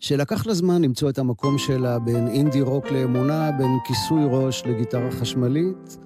שלקח 0.00 0.46
לה 0.46 0.54
זמן 0.54 0.82
למצוא 0.82 1.10
את 1.10 1.18
המקום 1.18 1.58
שלה 1.58 1.98
בין 1.98 2.28
אינדי 2.28 2.60
רוק 2.60 2.90
לאמונה, 2.90 3.50
בין 3.58 3.70
כיסוי 3.86 4.22
ראש 4.30 4.62
לגיטרה 4.66 5.10
חשמלית. 5.10 5.98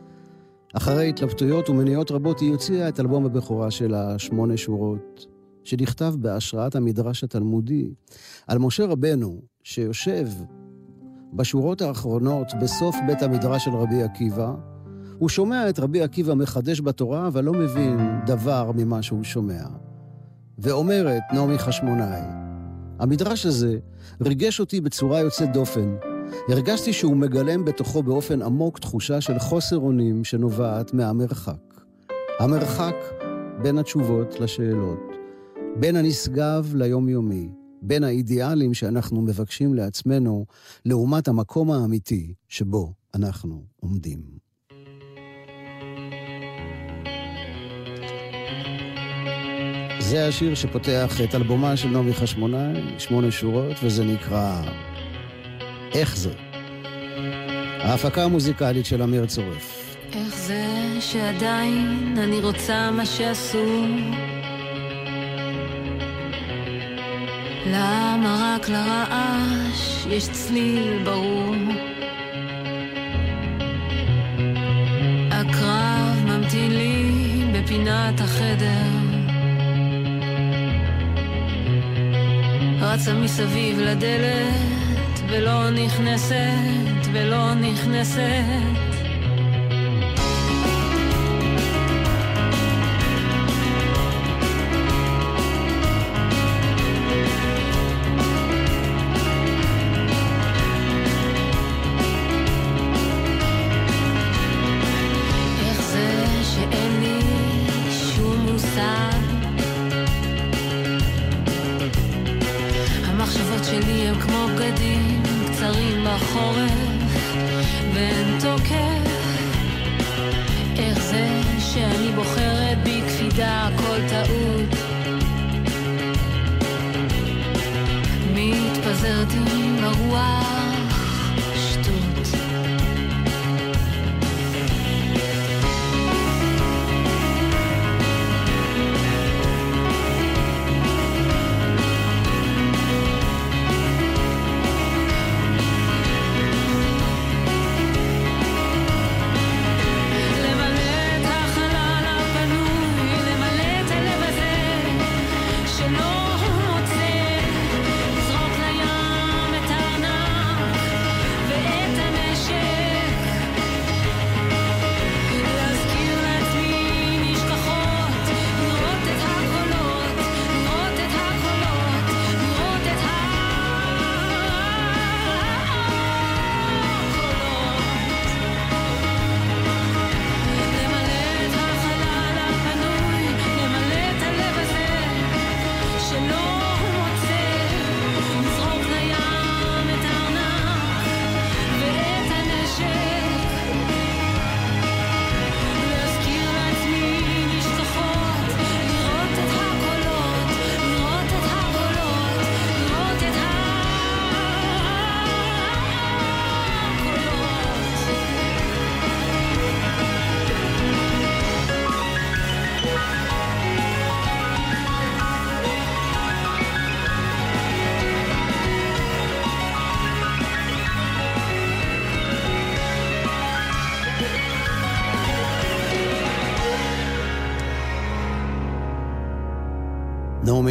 אחרי 0.74 1.08
התלבטויות 1.08 1.70
ומניעות 1.70 2.10
רבות 2.10 2.40
היא 2.40 2.50
הוציאה 2.50 2.88
את 2.88 3.00
אלבום 3.00 3.26
הבכורה 3.26 3.70
שלה, 3.70 4.18
שמונה 4.18 4.56
שורות, 4.56 5.26
שנכתב 5.64 6.14
בהשראת 6.18 6.74
המדרש 6.74 7.24
התלמודי 7.24 7.90
על 8.46 8.58
משה 8.58 8.86
רבנו, 8.86 9.42
שיושב 9.62 10.26
בשורות 11.32 11.82
האחרונות 11.82 12.46
בסוף 12.60 12.96
בית 13.06 13.22
המדרש 13.22 13.64
של 13.64 13.70
רבי 13.70 14.02
עקיבא. 14.02 14.52
הוא 15.18 15.28
שומע 15.28 15.68
את 15.68 15.78
רבי 15.78 16.02
עקיבא 16.02 16.34
מחדש 16.34 16.80
בתורה, 16.80 17.26
אבל 17.26 17.44
לא 17.44 17.52
מבין 17.52 18.20
דבר 18.26 18.70
ממה 18.74 19.02
שהוא 19.02 19.24
שומע. 19.24 19.62
ואומרת 20.58 21.22
נעמי 21.32 21.58
חשמונאי, 21.58 22.22
המדרש 22.98 23.46
הזה 23.46 23.78
ריגש 24.22 24.60
אותי 24.60 24.80
בצורה 24.80 25.20
יוצאת 25.20 25.52
דופן. 25.52 25.96
הרגשתי 26.48 26.92
שהוא 26.92 27.16
מגלם 27.16 27.64
בתוכו 27.64 28.02
באופן 28.02 28.42
עמוק 28.42 28.78
תחושה 28.78 29.20
של 29.20 29.38
חוסר 29.38 29.78
אונים 29.78 30.24
שנובעת 30.24 30.94
מהמרחק. 30.94 31.82
המרחק 32.40 32.94
בין 33.62 33.78
התשובות 33.78 34.40
לשאלות, 34.40 35.00
בין 35.76 35.96
הנשגב 35.96 36.72
ליומיומי, 36.74 37.48
בין 37.82 38.04
האידיאלים 38.04 38.74
שאנחנו 38.74 39.22
מבקשים 39.22 39.74
לעצמנו, 39.74 40.46
לעומת 40.84 41.28
המקום 41.28 41.70
האמיתי 41.70 42.34
שבו 42.48 42.92
אנחנו 43.14 43.64
עומדים. 43.80 44.20
זה 50.00 50.26
השיר 50.28 50.54
שפותח 50.54 51.20
את 51.24 51.34
אלבומה 51.34 51.76
של 51.76 51.88
נעמי 51.88 52.14
חשמונאי, 52.14 52.98
שמונה 52.98 53.30
שורות, 53.30 53.76
וזה 53.82 54.04
נקרא 54.04 54.62
איך 55.94 56.16
זה. 56.16 56.32
ההפקה 57.80 58.24
המוזיקלית 58.24 58.86
של 58.86 59.02
אמיר 59.02 59.26
צורף. 59.26 59.96
איך 60.12 60.38
זה 60.38 60.66
שעדיין 61.00 62.14
אני 62.18 62.40
רוצה 62.40 62.90
מה 62.90 63.06
שעשו? 63.06 63.86
למה 67.66 68.56
רק 68.56 68.68
לרעש 68.68 70.06
יש 70.10 70.28
צליל 70.28 71.02
ברור? 71.04 71.54
הקרב 75.30 76.24
ממתין 76.24 76.70
לי 76.70 77.12
בפינת 77.52 78.20
החדר 78.20 79.02
רצה 82.80 83.14
מסביב 83.14 83.78
לדלת 83.80 85.20
ולא 85.28 85.70
נכנסת 85.70 87.06
ולא 87.12 87.54
נכנסת 87.54 88.91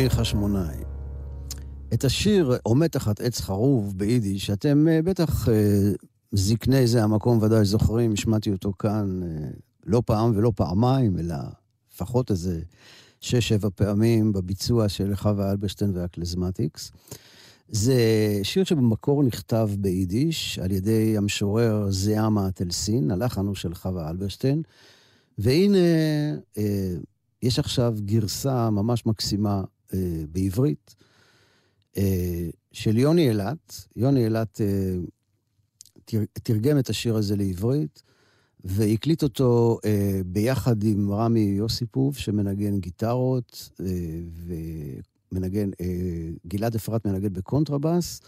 נעמי 0.01 0.09
חשמונאי. 0.09 0.77
את 1.93 2.03
השיר 2.03 2.57
עומד 2.63 2.87
תחת 2.87 3.21
עץ 3.21 3.41
חרוב 3.41 3.97
ביידיש, 3.97 4.45
שאתם 4.45 4.87
אה, 4.87 5.01
בטח 5.01 5.49
אה, 5.49 5.91
זקני 6.31 6.87
זה 6.87 7.03
המקום 7.03 7.41
ודאי 7.41 7.65
זוכרים, 7.65 8.13
השמעתי 8.13 8.51
אותו 8.51 8.73
כאן 8.79 9.23
אה, 9.23 9.49
לא 9.85 10.03
פעם 10.05 10.31
ולא 10.35 10.51
פעמיים, 10.55 11.19
אלא 11.19 11.35
לפחות 11.93 12.31
איזה 12.31 12.61
שש-שבע 13.19 13.69
פעמים 13.75 14.33
בביצוע 14.33 14.89
של 14.89 15.15
חווה 15.15 15.51
אלברשטיין 15.51 15.91
והקלזמטיקס. 15.93 16.91
זה 17.69 17.99
שיר 18.43 18.63
שבמקור 18.63 19.23
נכתב 19.23 19.69
ביידיש 19.77 20.59
על 20.59 20.71
ידי 20.71 21.17
המשורר 21.17 21.91
זיאמה 21.91 22.51
טלסין, 22.51 23.11
הלחן 23.11 23.47
הוא 23.47 23.55
של 23.55 23.75
חווה 23.75 24.09
אלברשטיין, 24.09 24.61
והנה 25.37 25.77
יש 27.43 27.59
עכשיו 27.59 27.95
גרסה 28.05 28.69
ממש 28.69 29.05
מקסימה 29.05 29.63
אה, 29.93 30.23
בעברית 30.31 30.95
אה, 31.97 32.49
של 32.71 32.97
יוני 32.97 33.29
אילת. 33.29 33.87
יוני 33.95 34.23
אילת 34.25 34.61
אה, 34.61 34.95
תר, 36.05 36.23
תרגם 36.33 36.79
את 36.79 36.89
השיר 36.89 37.15
הזה 37.15 37.35
לעברית, 37.35 38.03
והקליט 38.63 39.23
אותו 39.23 39.79
ביחד 40.25 40.83
עם 40.83 41.11
רמי 41.11 41.39
יוסיפוב, 41.39 42.17
שמנגן 42.17 42.79
גיטרות, 42.79 43.69
מנגן, 45.31 45.69
אה, 45.81 46.29
גלעד 46.47 46.75
אפרת 46.75 47.05
מנגן 47.05 47.33
בקונטרבאס, 47.33 48.21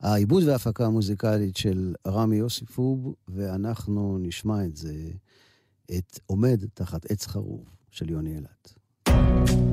העיבוד 0.00 0.42
וההפקה 0.42 0.86
המוזיקלית 0.86 1.56
של 1.56 1.94
רמי 2.06 2.36
יוסיפוב, 2.36 3.14
ואנחנו 3.28 4.18
נשמע 4.20 4.64
את 4.64 4.76
זה, 4.76 4.94
את 5.98 6.20
עומד 6.26 6.64
תחת 6.74 7.10
עץ 7.10 7.26
חרוב 7.26 7.64
של 7.90 8.10
יוני 8.10 8.34
אילת. 8.34 8.74
עכשיו 9.06 9.71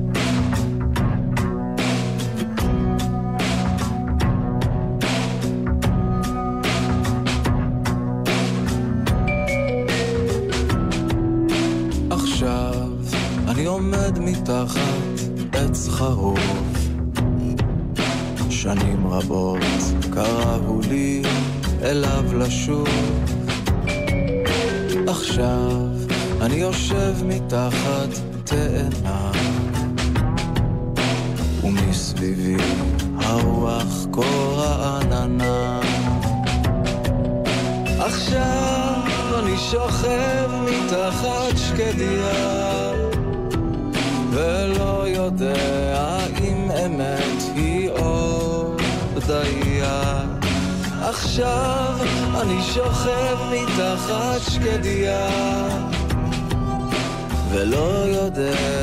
עומד 13.80 14.18
מתחת 14.18 15.20
עץ 15.52 15.88
חרוב. 15.88 16.38
שנים 18.50 19.06
רבות 19.06 19.58
קראו 20.12 20.80
לי 20.88 21.22
אליו 21.82 22.24
לשוב. 22.38 22.88
עכשיו 25.06 25.70
אני 26.40 26.54
יושב 26.54 27.14
מתחת 27.24 28.08
תאנה. 28.44 29.32
ומסביבי 31.64 32.56
הרוח 33.16 34.06
כה 34.12 34.20
רעננה. 34.56 35.80
עכשיו 37.98 39.02
אני 39.38 39.56
שוכב 39.58 40.50
מתחת 40.64 41.56
שקדיה 41.56 43.09
ולא 44.32 45.04
יודע 45.08 46.18
אם 46.40 46.70
אמת 46.70 47.42
היא 47.54 47.90
או 47.90 48.72
בדיה 49.14 50.22
עכשיו 51.02 51.96
אני 52.40 52.62
שוכב 52.62 53.36
מתחת 53.52 54.40
שקדיה 54.50 55.28
ולא 57.50 58.04
יודע 58.06 58.79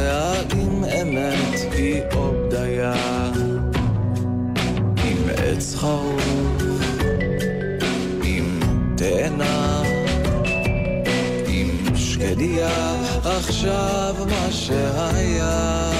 עכשיו 13.47 14.15
מה 14.29 14.51
שהיה 14.51 15.91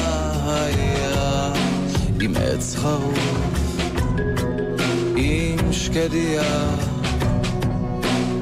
היה 0.46 1.54
עם 2.22 2.34
עץ 2.38 2.76
חרוב 2.76 3.18
עם 5.16 5.74
שקדיה 5.74 6.70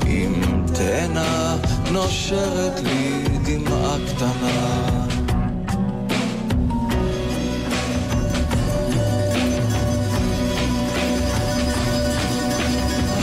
עם 0.06 0.66
תאנה 0.74 1.58
נושרת 1.92 2.80
לי 2.80 3.24
דמעה 3.46 3.98
קטנה. 4.08 5.08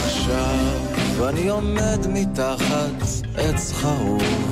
עכשיו 0.05 1.29
אני 1.29 1.49
עומד 1.49 2.07
מתחת 2.09 3.03
עץ 3.37 3.73
חרוב 3.73 4.52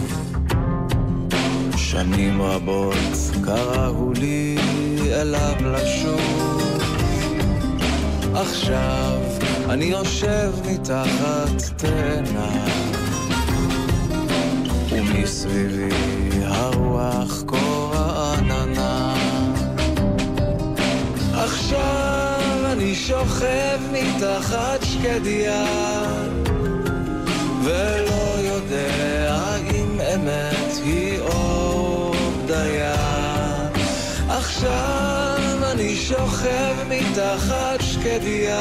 שנים 2.01 2.42
רבות 2.42 2.94
קראו 3.44 4.12
לי 4.12 4.57
אליו 5.12 5.55
לשוב. 5.61 6.82
עכשיו 8.34 9.18
אני 9.68 9.84
יושב 9.84 10.53
מתחת 10.70 11.62
תאנה 11.76 12.66
ומסביבי 14.90 15.88
הרוח 16.44 17.42
כה 17.46 17.57
רעננה 17.92 19.14
עכשיו 21.32 22.61
אני 22.72 22.94
שוכב 22.94 23.78
מתחת 23.92 24.82
שקדיה 24.82 25.64
ולא 27.64 28.38
יודע 28.38 29.59
או 32.51 32.57
בדיה 32.57 32.94
עכשיו 34.28 35.38
אני 35.72 35.96
שוכב 35.96 36.74
מתחת 36.88 37.80
שקדיה 37.80 38.61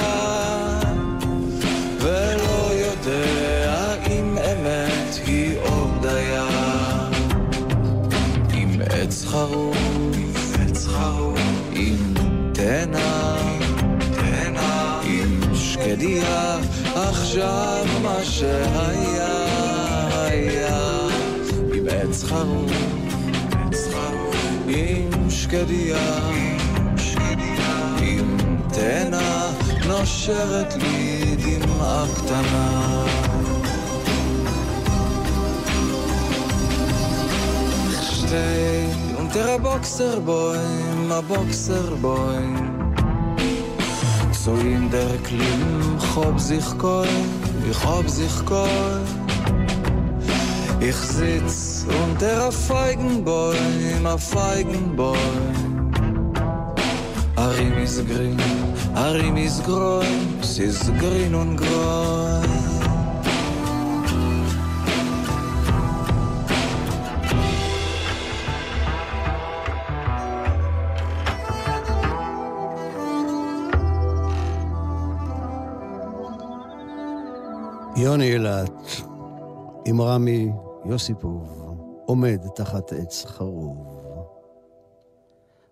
ולא 1.99 2.71
יודע 2.73 3.95
אם 4.07 4.37
אמת 4.37 5.19
היא 5.25 5.57
או 5.57 5.87
בדיה 5.87 6.47
עם 8.53 8.81
עץ 8.89 9.25
חרוב, 9.25 9.77
עץ 10.61 10.87
חרוב, 10.87 11.39
עם 11.73 12.13
תאנה, 12.53 13.37
תאנה, 14.15 15.01
עם 15.03 15.55
שקדיה, 15.55 16.57
עכשיו 16.95 17.85
מה 18.03 18.19
שהיה 18.23 19.45
היה. 20.25 20.89
עם 21.73 21.87
עץ 21.89 22.23
חרוב, 22.23 22.88
עם 24.69 25.29
שקדיה, 25.29 26.19
שקדיה, 26.97 27.95
עם 28.01 28.37
תאנה, 28.73 29.51
נושרת 29.87 30.73
לי 30.75 31.35
דמעה 31.35 32.05
קטנה. 32.15 33.05
Stay 38.19 38.85
unter 39.19 39.45
a 39.55 39.57
Boxerboim, 39.57 41.11
a 41.19 41.21
Boxerboim. 41.31 42.55
So 44.41 44.51
in 44.73 44.83
der 44.95 45.13
Klim 45.27 45.63
hob 46.13 46.39
sich 46.39 46.67
koi, 46.77 47.11
ich 50.89 50.99
hob 51.88 51.88
sich 51.88 51.88
koi. 51.88 51.88
Ich 51.88 51.88
sitz 51.88 51.88
unter 52.04 52.46
a 52.46 52.50
Feigenbäum, 52.50 54.06
a 54.06 54.18
Feigenbäum. 54.18 55.92
Arim 57.36 57.78
is 57.82 58.00
grün, 58.06 58.38
Arim 58.94 59.36
is 59.36 59.62
grün, 59.62 60.38
es 60.40 60.58
is 60.58 60.90
grün 61.00 61.34
und 61.34 61.56
grün. 61.56 62.74
יוני 77.96 78.32
אילת 78.32 79.02
עם 79.84 80.00
רמי 80.00 80.52
יוסיפוב 80.84 81.67
עומד 82.09 82.39
תחת 82.55 82.93
עץ 82.93 83.25
חרוב. 83.25 83.77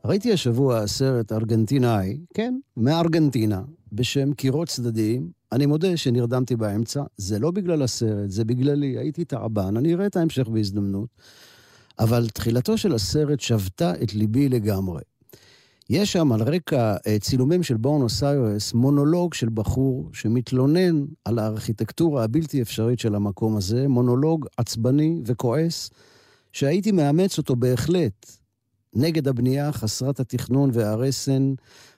ראיתי 0.05 0.33
השבוע 0.33 0.87
סרט 0.87 1.31
ארגנטינאי, 1.31 2.17
כן, 2.33 2.59
מארגנטינה, 2.77 3.61
בשם 3.93 4.33
קירות 4.33 4.67
צדדיים. 4.67 5.29
אני 5.51 5.65
מודה 5.65 5.97
שנרדמתי 5.97 6.55
באמצע, 6.55 7.03
זה 7.17 7.39
לא 7.39 7.51
בגלל 7.51 7.81
הסרט, 7.81 8.29
זה 8.29 8.45
בגללי, 8.45 8.97
הייתי 8.97 9.25
תעבן, 9.25 9.77
אני 9.77 9.93
אראה 9.93 10.05
את 10.05 10.15
ההמשך 10.15 10.47
בהזדמנות. 10.47 11.09
אבל 11.99 12.27
תחילתו 12.29 12.77
של 12.77 12.95
הסרט 12.95 13.39
שבתה 13.39 13.93
את 14.03 14.13
ליבי 14.13 14.49
לגמרי. 14.49 15.01
יש 15.89 16.13
שם 16.13 16.31
על 16.31 16.41
רקע 16.41 16.95
אה, 17.07 17.19
צילומים 17.19 17.63
של 17.63 17.77
בורנוס 17.77 18.23
איירס 18.23 18.73
מונולוג 18.73 19.33
של 19.33 19.49
בחור 19.53 20.09
שמתלונן 20.13 21.05
על 21.25 21.39
הארכיטקטורה 21.39 22.23
הבלתי 22.23 22.61
אפשרית 22.61 22.99
של 22.99 23.15
המקום 23.15 23.57
הזה, 23.57 23.87
מונולוג 23.87 24.45
עצבני 24.57 25.21
וכועס, 25.25 25.89
שהייתי 26.53 26.91
מאמץ 26.91 27.37
אותו 27.37 27.55
בהחלט 27.55 28.37
נגד 28.93 29.27
הבנייה 29.27 29.71
חסרת 29.71 30.19
התכנון 30.19 30.69
והרסן 30.73 31.53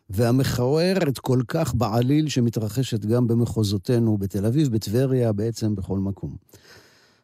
והמכוערת 0.10 1.20
כל 1.20 1.42
כך 1.48 1.76
בעליל 1.76 2.30
שמתרחשת 2.30 3.06
גם 3.06 3.28
במחוזותינו, 3.28 4.18
בתל 4.18 4.46
אביב, 4.46 4.68
בטבריה, 4.72 5.32
בעצם 5.32 5.76
בכל 5.76 6.00
מקום. 6.00 6.36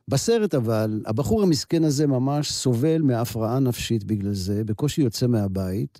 בסרט 0.08 0.56
אבל, 0.56 1.04
הבחור 1.06 1.44
המסכן 1.44 1.84
הזה 1.84 2.08
ממש 2.08 2.52
סובל 2.52 3.02
מהפרעה 3.02 3.60
נפשית 3.60 4.04
בגלל 4.04 4.34
זה, 4.34 4.64
בקושי 4.64 5.02
יוצא 5.02 5.28
מהבית, 5.28 6.00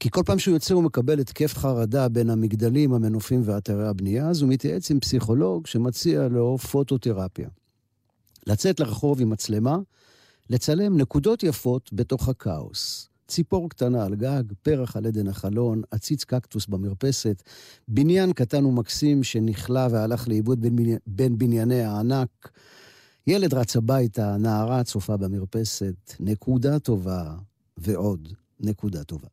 כי 0.00 0.10
כל 0.10 0.22
פעם 0.26 0.38
שהוא 0.38 0.54
יוצא 0.54 0.74
הוא 0.74 0.82
מקבל 0.82 1.20
התקף 1.20 1.54
חרדה 1.54 2.08
בין 2.08 2.30
המגדלים, 2.30 2.94
המנופים 2.94 3.42
ואתרי 3.44 3.88
הבנייה, 3.88 4.28
אז 4.28 4.42
הוא 4.42 4.50
מתייעץ 4.50 4.90
עם 4.90 5.00
פסיכולוג 5.00 5.66
שמציע 5.66 6.28
לו 6.28 6.58
פוטותרפיה. 6.58 7.48
לצאת 8.46 8.80
לרחוב 8.80 9.20
עם 9.20 9.30
מצלמה, 9.30 9.78
לצלם 10.50 10.98
נקודות 10.98 11.42
יפות 11.42 11.90
בתוך 11.92 12.28
הכאוס. 12.28 13.08
ציפור 13.28 13.70
קטנה 13.70 14.04
על 14.04 14.14
גג, 14.14 14.42
פרח 14.62 14.96
על 14.96 15.06
עדן 15.06 15.26
החלון, 15.26 15.82
עציץ 15.90 16.24
קקטוס 16.24 16.66
במרפסת, 16.66 17.42
בניין 17.88 18.32
קטן 18.32 18.64
ומקסים 18.64 19.22
שנכלא 19.22 19.86
והלך 19.90 20.28
לאיבוד 20.28 20.60
בין, 20.60 20.96
בין 21.06 21.38
בנייני 21.38 21.82
הענק. 21.82 22.50
ילד 23.26 23.54
רץ 23.54 23.76
הביתה, 23.76 24.36
נערה 24.36 24.84
צופה 24.84 25.16
במרפסת, 25.16 25.94
נקודה 26.20 26.78
טובה 26.78 27.34
ועוד 27.76 28.28
נקודה 28.60 29.04
טובה. 29.04 29.28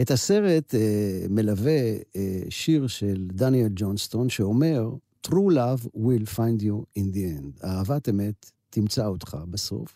את 0.00 0.10
הסרט 0.10 0.74
אה, 0.74 1.26
מלווה 1.30 1.96
אה, 2.16 2.42
שיר 2.48 2.86
של 2.86 3.28
דניאל 3.32 3.72
ג'ונסטון 3.74 4.28
שאומר, 4.28 4.90
True 5.26 5.50
love 5.50 5.86
will 5.94 6.26
find 6.26 6.62
you 6.62 6.84
in 6.98 7.12
the 7.14 7.24
end. 7.38 7.66
אהבת 7.66 8.08
אמת 8.08 8.50
תמצא 8.72 9.06
אותך 9.06 9.36
בסוף. 9.50 9.94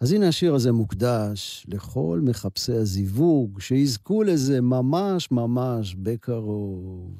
אז 0.00 0.12
הנה 0.12 0.28
השיר 0.28 0.54
הזה 0.54 0.72
מוקדש 0.72 1.66
לכל 1.68 2.20
מחפשי 2.22 2.72
הזיווג, 2.72 3.60
שיזכו 3.60 4.22
לזה 4.22 4.60
ממש 4.60 5.30
ממש 5.30 5.94
בקרוב. 5.94 7.10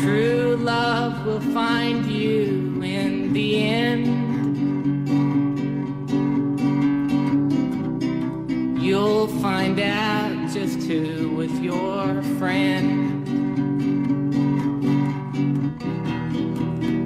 True 0.00 0.56
will 1.26 1.40
find 1.60 2.04
you 2.06 2.38
in 3.00 3.32
the 3.32 3.50
end. 3.84 4.06
You'll 8.86 9.28
find 9.46 9.76
out 9.80 10.50
just 10.56 10.80
who 10.88 11.23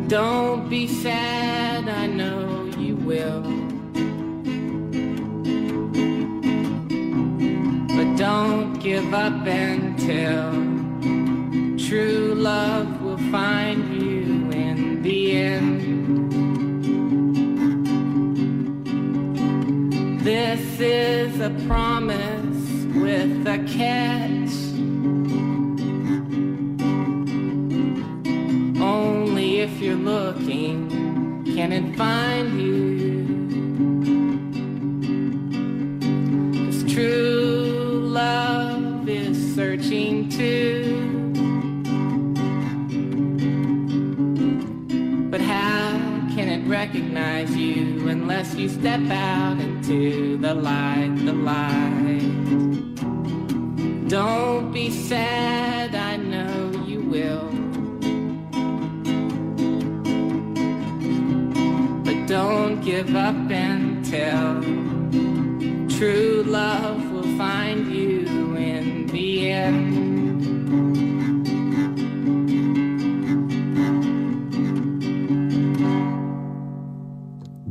Don't 0.09 0.71
be 0.71 0.87
sad, 0.87 1.87
I 1.87 2.07
know 2.07 2.65
you 2.79 2.97
will. 2.97 3.43
But 7.95 8.17
don't 8.17 8.79
give 8.81 9.13
up 9.13 9.47
until 9.47 10.53
true 11.77 12.35
love 12.35 13.03
will 13.03 13.19
find 13.31 14.03
you 14.03 14.51
in 14.51 15.03
the 15.03 15.33
end. 15.37 16.33
This 20.25 20.81
is 20.81 21.39
a 21.39 21.51
promise 21.67 22.87
with 22.95 23.47
a 23.47 23.59
catch. 23.77 24.28
Looking 30.29 31.43
can 31.55 31.73
it 31.73 31.97
find 31.97 32.61
you. 32.61 32.77
'Cause 36.53 36.85
true 36.93 38.11
love 38.23 39.09
is 39.09 39.37
searching 39.55 40.29
too. 40.29 40.85
But 45.31 45.41
how 45.41 45.97
can 46.35 46.47
it 46.57 46.63
recognize 46.69 47.51
you 47.57 48.09
unless 48.09 48.55
you 48.55 48.69
step 48.69 49.05
out 49.11 49.57
into 49.67 50.37
the 50.45 50.55
light, 50.55 51.13
the 51.25 51.33
light? 51.33 51.88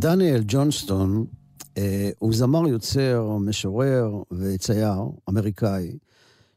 דניאל 0.07 0.43
ג'ונסטון 0.47 1.25
אה, 1.77 2.09
הוא 2.19 2.33
זמר 2.33 2.67
יוצר, 2.67 3.37
משורר 3.37 4.21
וצייר 4.31 5.01
אמריקאי, 5.29 5.97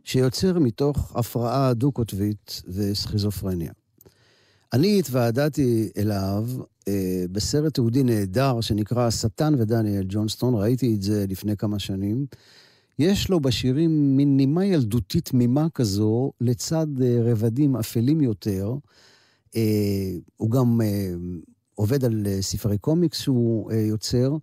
שיוצר 0.05 0.59
מתוך 0.59 1.17
הפרעה 1.17 1.75
דו-קוטבית 1.75 2.63
וסכיזופרניה. 2.69 3.73
אני 4.73 4.99
התוועדתי 4.99 5.91
אליו 5.99 6.47
אה, 6.89 7.25
בסרט 7.33 7.75
תיעודי 7.75 8.03
נהדר 8.03 8.61
שנקרא 8.61 9.07
השטן 9.07 9.55
ודניאל 9.59 10.05
ג'ונסטון, 10.09 10.55
ראיתי 10.55 10.95
את 10.95 11.03
זה 11.03 11.25
לפני 11.29 11.57
כמה 11.57 11.79
שנים. 11.79 12.27
יש 12.99 13.31
לו 13.31 13.41
בשירים 13.41 14.17
מין 14.17 14.37
נימה 14.37 14.65
ילדותית 14.65 15.25
תמימה 15.25 15.67
כזו, 15.75 16.33
לצד 16.41 16.87
אה, 17.03 17.19
רבדים 17.23 17.77
אפלים 17.77 18.21
יותר. 18.21 18.75
אה, 19.57 20.13
הוא 20.37 20.51
גם 20.51 20.81
אה, 20.81 21.13
עובד 21.81 22.05
על 22.05 22.27
אה, 22.27 22.43
ספרי 22.43 22.79
קומיקס 22.79 23.21
שהוא 23.21 23.73
אה, 23.73 23.77
יוצר. 23.77 24.37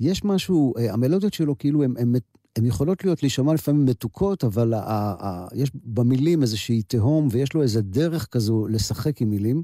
יש 0.00 0.24
משהו, 0.24 0.74
אה, 0.78 0.92
המלודיות 0.92 1.34
שלו 1.34 1.58
כאילו 1.58 1.82
הן 1.82 2.14
הם 2.56 2.66
יכולות 2.66 3.04
להיות 3.04 3.22
להישמע 3.22 3.54
לפעמים 3.54 3.84
מתוקות, 3.84 4.44
אבל 4.44 4.74
ה, 4.74 4.80
ה, 4.80 5.48
יש 5.54 5.70
במילים 5.74 6.42
איזושהי 6.42 6.82
תהום 6.82 7.28
ויש 7.30 7.54
לו 7.54 7.62
איזה 7.62 7.82
דרך 7.82 8.28
כזו 8.30 8.66
לשחק 8.70 9.20
עם 9.20 9.30
מילים. 9.30 9.62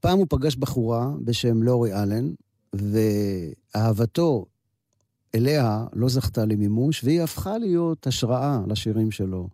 פעם 0.00 0.18
הוא 0.18 0.26
פגש 0.28 0.56
בחורה 0.56 1.10
בשם 1.24 1.62
לורי 1.62 2.02
אלן, 2.02 2.30
ואהבתו 3.74 4.46
אליה 5.34 5.86
לא 5.92 6.08
זכתה 6.08 6.44
למימוש, 6.44 7.04
והיא 7.04 7.22
הפכה 7.22 7.58
להיות 7.58 8.06
השראה 8.06 8.60
לשירים 8.68 9.10
שלו. 9.10 9.48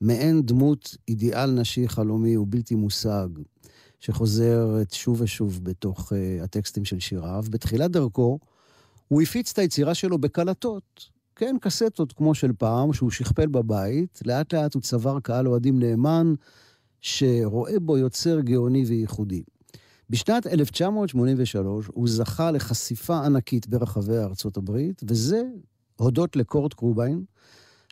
מעין 0.00 0.42
דמות 0.42 0.96
אידיאל 1.08 1.50
נשי 1.50 1.88
חלומי 1.88 2.36
ובלתי 2.36 2.74
מושג, 2.74 3.28
שחוזרת 4.00 4.92
שוב 4.92 5.20
ושוב 5.20 5.60
בתוך 5.62 6.12
uh, 6.12 6.44
הטקסטים 6.44 6.84
של 6.84 7.00
שיריו. 7.00 7.44
בתחילת 7.50 7.90
דרכו, 7.90 8.38
הוא 9.08 9.22
הפיץ 9.22 9.52
את 9.52 9.58
היצירה 9.58 9.94
שלו 9.94 10.18
בקלטות. 10.18 11.08
כן, 11.36 11.56
קסטות 11.60 12.12
כמו 12.12 12.34
של 12.34 12.52
פעם, 12.58 12.92
שהוא 12.92 13.10
שכפל 13.10 13.46
בבית. 13.46 14.20
לאט 14.26 14.54
לאט 14.54 14.74
הוא 14.74 14.82
צבר 14.82 15.20
קהל 15.20 15.48
אוהדים 15.48 15.78
נאמן, 15.78 16.34
שרואה 17.00 17.80
בו 17.80 17.98
יוצר 17.98 18.40
גאוני 18.40 18.84
וייחודי. 18.84 19.42
בשנת 20.10 20.46
1983 20.46 21.86
הוא 21.86 22.08
זכה 22.08 22.50
לחשיפה 22.50 23.18
ענקית 23.24 23.66
ברחבי 23.66 24.18
ארצות 24.18 24.56
הברית, 24.56 25.02
וזה 25.08 25.42
הודות 25.96 26.36
לקורט 26.36 26.74
קרוביין, 26.74 27.24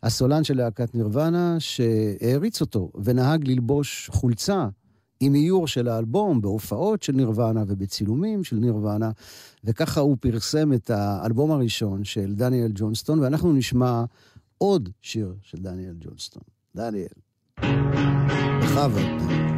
הסולן 0.02 0.44
של 0.44 0.56
להקת 0.56 0.94
נירוונה, 0.94 1.56
שהעריץ 1.58 2.60
אותו 2.60 2.92
ונהג 3.04 3.48
ללבוש 3.48 4.10
חולצה 4.12 4.68
עם 5.20 5.34
איור 5.34 5.66
של 5.66 5.88
האלבום 5.88 6.40
בהופעות 6.40 7.02
של 7.02 7.12
נירוונה 7.12 7.64
ובצילומים 7.66 8.44
של 8.44 8.56
נירוונה, 8.56 9.10
וככה 9.64 10.00
הוא 10.00 10.16
פרסם 10.20 10.72
את 10.72 10.90
האלבום 10.90 11.50
הראשון 11.50 12.04
של 12.04 12.34
דניאל 12.34 12.72
ג'ונסטון, 12.74 13.18
ואנחנו 13.18 13.52
נשמע 13.52 14.04
עוד 14.58 14.88
שיר 15.02 15.34
של 15.42 15.58
דניאל 15.58 15.94
ג'ונסטון. 16.00 16.42
דניאל. 16.76 17.08
בכבוד. 18.62 19.57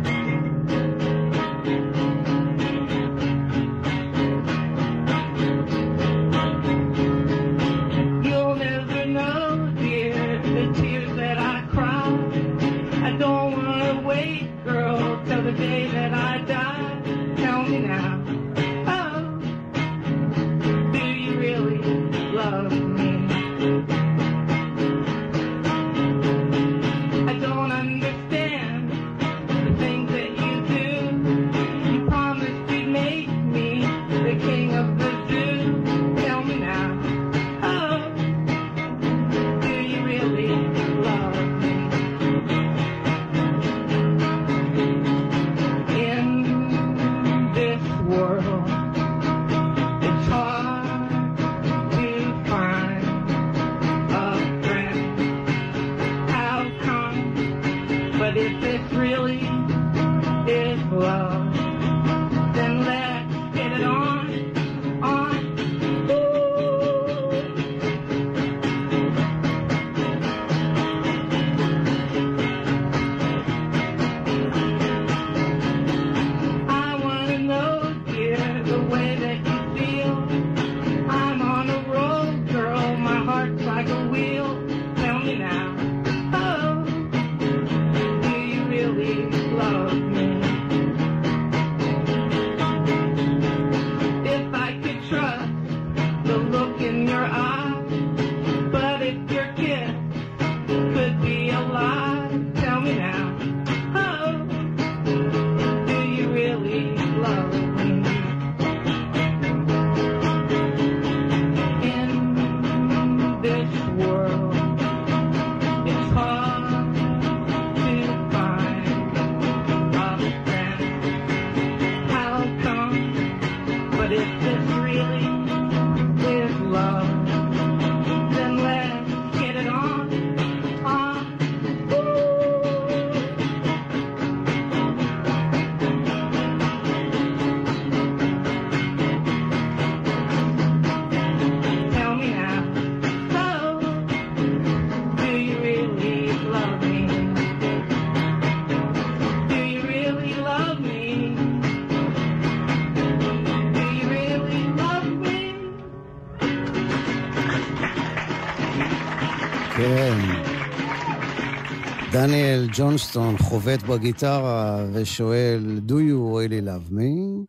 דניאל 162.21 162.69
ג'ונסטון 162.73 163.39
חובט 163.39 163.83
בגיטרה 163.83 164.87
ושואל, 164.93 165.81
Do 165.89 165.93
you 165.93 166.37
really 166.37 166.67
love 166.67 166.93
me? 166.93 167.45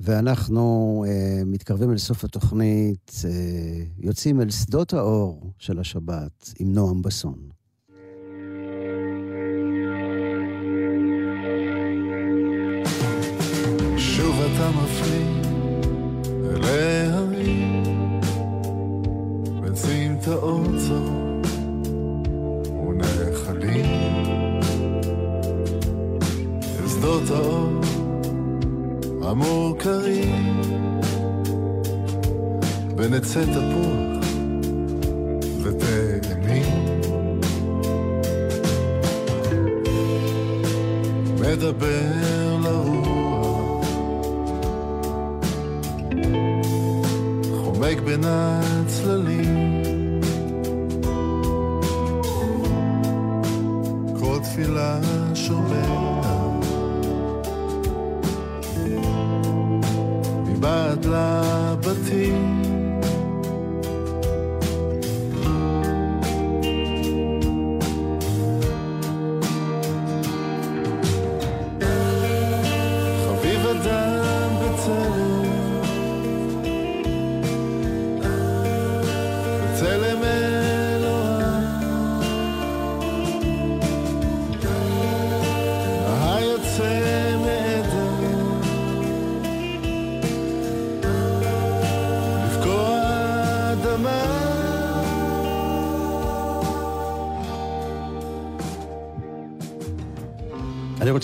ואנחנו 0.00 1.04
uh, 1.06 1.44
מתקרבים 1.46 1.90
אל 1.90 1.98
סוף 1.98 2.24
התוכנית, 2.24 3.10
uh, 3.22 3.26
יוצאים 3.98 4.40
אל 4.40 4.50
שדות 4.50 4.92
האור 4.92 5.52
של 5.58 5.78
השבת 5.78 6.52
עם 6.58 6.72
נועם 6.72 7.02
בסון. 7.02 7.38
שוב 13.96 14.40
אתה 14.40 14.70
מפליג 14.70 15.46
אל 16.44 16.64
ההרים 16.64 18.20
בסמטאות 19.62 20.67
המוכרים 29.28 30.60
בין 32.96 33.14
עצי 33.14 33.38
תפוח 33.44 34.24
ותאנים 35.62 36.98
מדבר 41.40 42.56
לרוח. 42.62 43.86
חומק 47.54 48.00
בין 48.00 48.24
הצללים. 48.24 49.82
כל 54.20 54.38
תפילה 54.42 55.00
שומע 55.34 56.17
מבעד 60.68 61.04
לבתים 61.04 62.57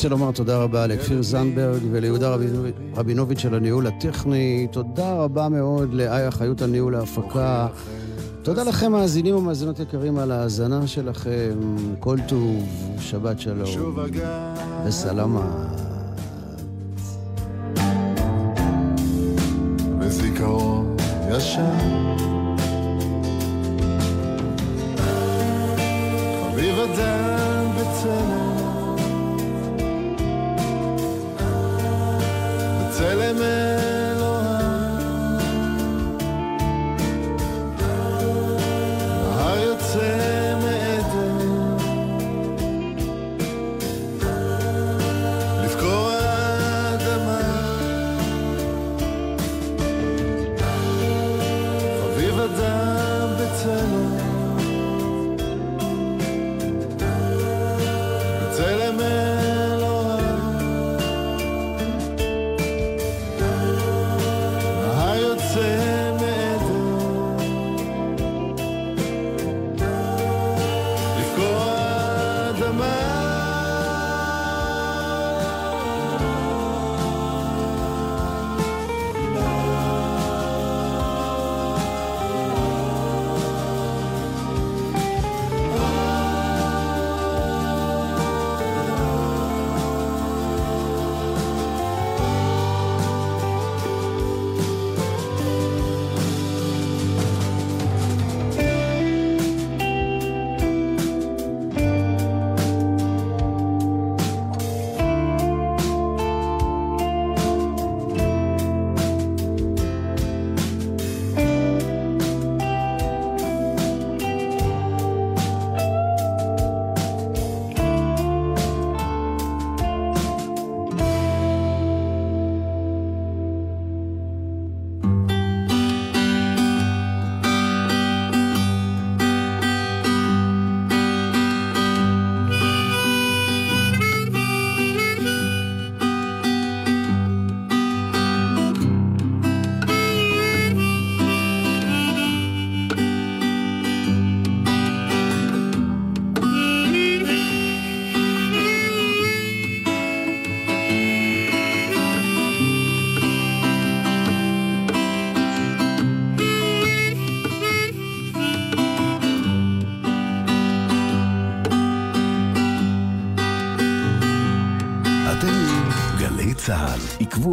רוצה 0.05 0.17
לומר 0.17 0.33
תודה 0.33 0.59
רבה 0.59 0.87
לכפיר 0.87 1.23
זנדברג 1.23 1.81
וליהודה 1.91 2.37
רבינוביץ'- 2.97 3.45
על 3.47 3.55
הניהול 3.55 3.87
הטכני. 3.87 4.67
תודה 4.71 5.15
רבה 5.15 5.49
מאוד 5.49 5.95
לאיה 5.95 6.31
חיות 6.31 6.63
על 6.63 6.71
ניהול 6.71 6.95
ההפקה. 6.95 7.67
תודה 8.43 8.63
לכם, 8.63 8.93
מאזינים 8.93 9.37
ומאזינות 9.37 9.81
יקרים, 9.81 10.19
על 10.19 10.31
ההאזנה 10.31 10.87
שלכם. 10.87 11.59
כל 12.01 12.17
טוב, 12.29 12.65
שבת 12.99 13.41
שלום, 13.41 13.97
וסלמה. 14.87 15.74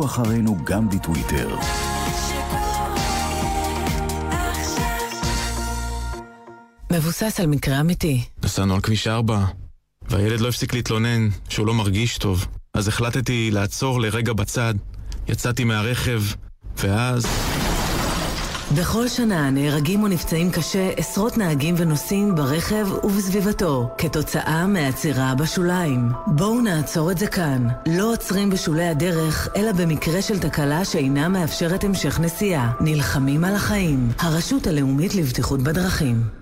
עקבו 0.01 0.13
אחרינו 0.13 0.57
גם 0.63 0.89
בטוויטר. 0.89 1.55
מבוסס 6.91 7.39
על 7.39 7.47
מקרה 7.47 7.79
אמיתי. 7.79 8.23
נסענו 8.43 8.73
על 8.75 8.81
כביש 8.81 9.07
4, 9.07 9.45
והילד 10.09 10.39
לא 10.39 10.47
הפסיק 10.47 10.73
להתלונן 10.73 11.29
שהוא 11.49 11.67
לא 11.67 11.73
מרגיש 11.73 12.17
טוב. 12.17 12.45
אז 12.73 12.87
החלטתי 12.87 13.51
לעצור 13.51 14.01
לרגע 14.01 14.33
בצד, 14.33 14.73
יצאתי 15.27 15.63
מהרכב, 15.63 16.21
ואז... 16.77 17.25
בכל 18.77 19.07
שנה 19.07 19.49
נהרגים 19.49 20.03
או 20.03 20.07
נפצעים 20.07 20.51
קשה 20.51 20.89
עשרות 20.97 21.37
נהגים 21.37 21.75
ונוסעים 21.77 22.35
ברכב 22.35 22.87
ובסביבתו, 23.03 23.95
כתוצאה 23.97 24.67
מעצירה 24.67 25.35
בשוליים. 25.35 26.09
בואו 26.27 26.61
נעצור 26.61 27.11
את 27.11 27.17
זה 27.17 27.27
כאן. 27.27 27.67
לא 27.87 28.13
עוצרים 28.13 28.49
בשולי 28.49 28.87
הדרך, 28.87 29.47
אלא 29.55 29.71
במקרה 29.71 30.21
של 30.21 30.39
תקלה 30.39 30.85
שאינה 30.85 31.29
מאפשרת 31.29 31.83
המשך 31.83 32.19
נסיעה. 32.19 32.71
נלחמים 32.81 33.43
על 33.43 33.55
החיים. 33.55 34.11
הרשות 34.19 34.67
הלאומית 34.67 35.15
לבטיחות 35.15 35.61
בדרכים. 35.61 36.40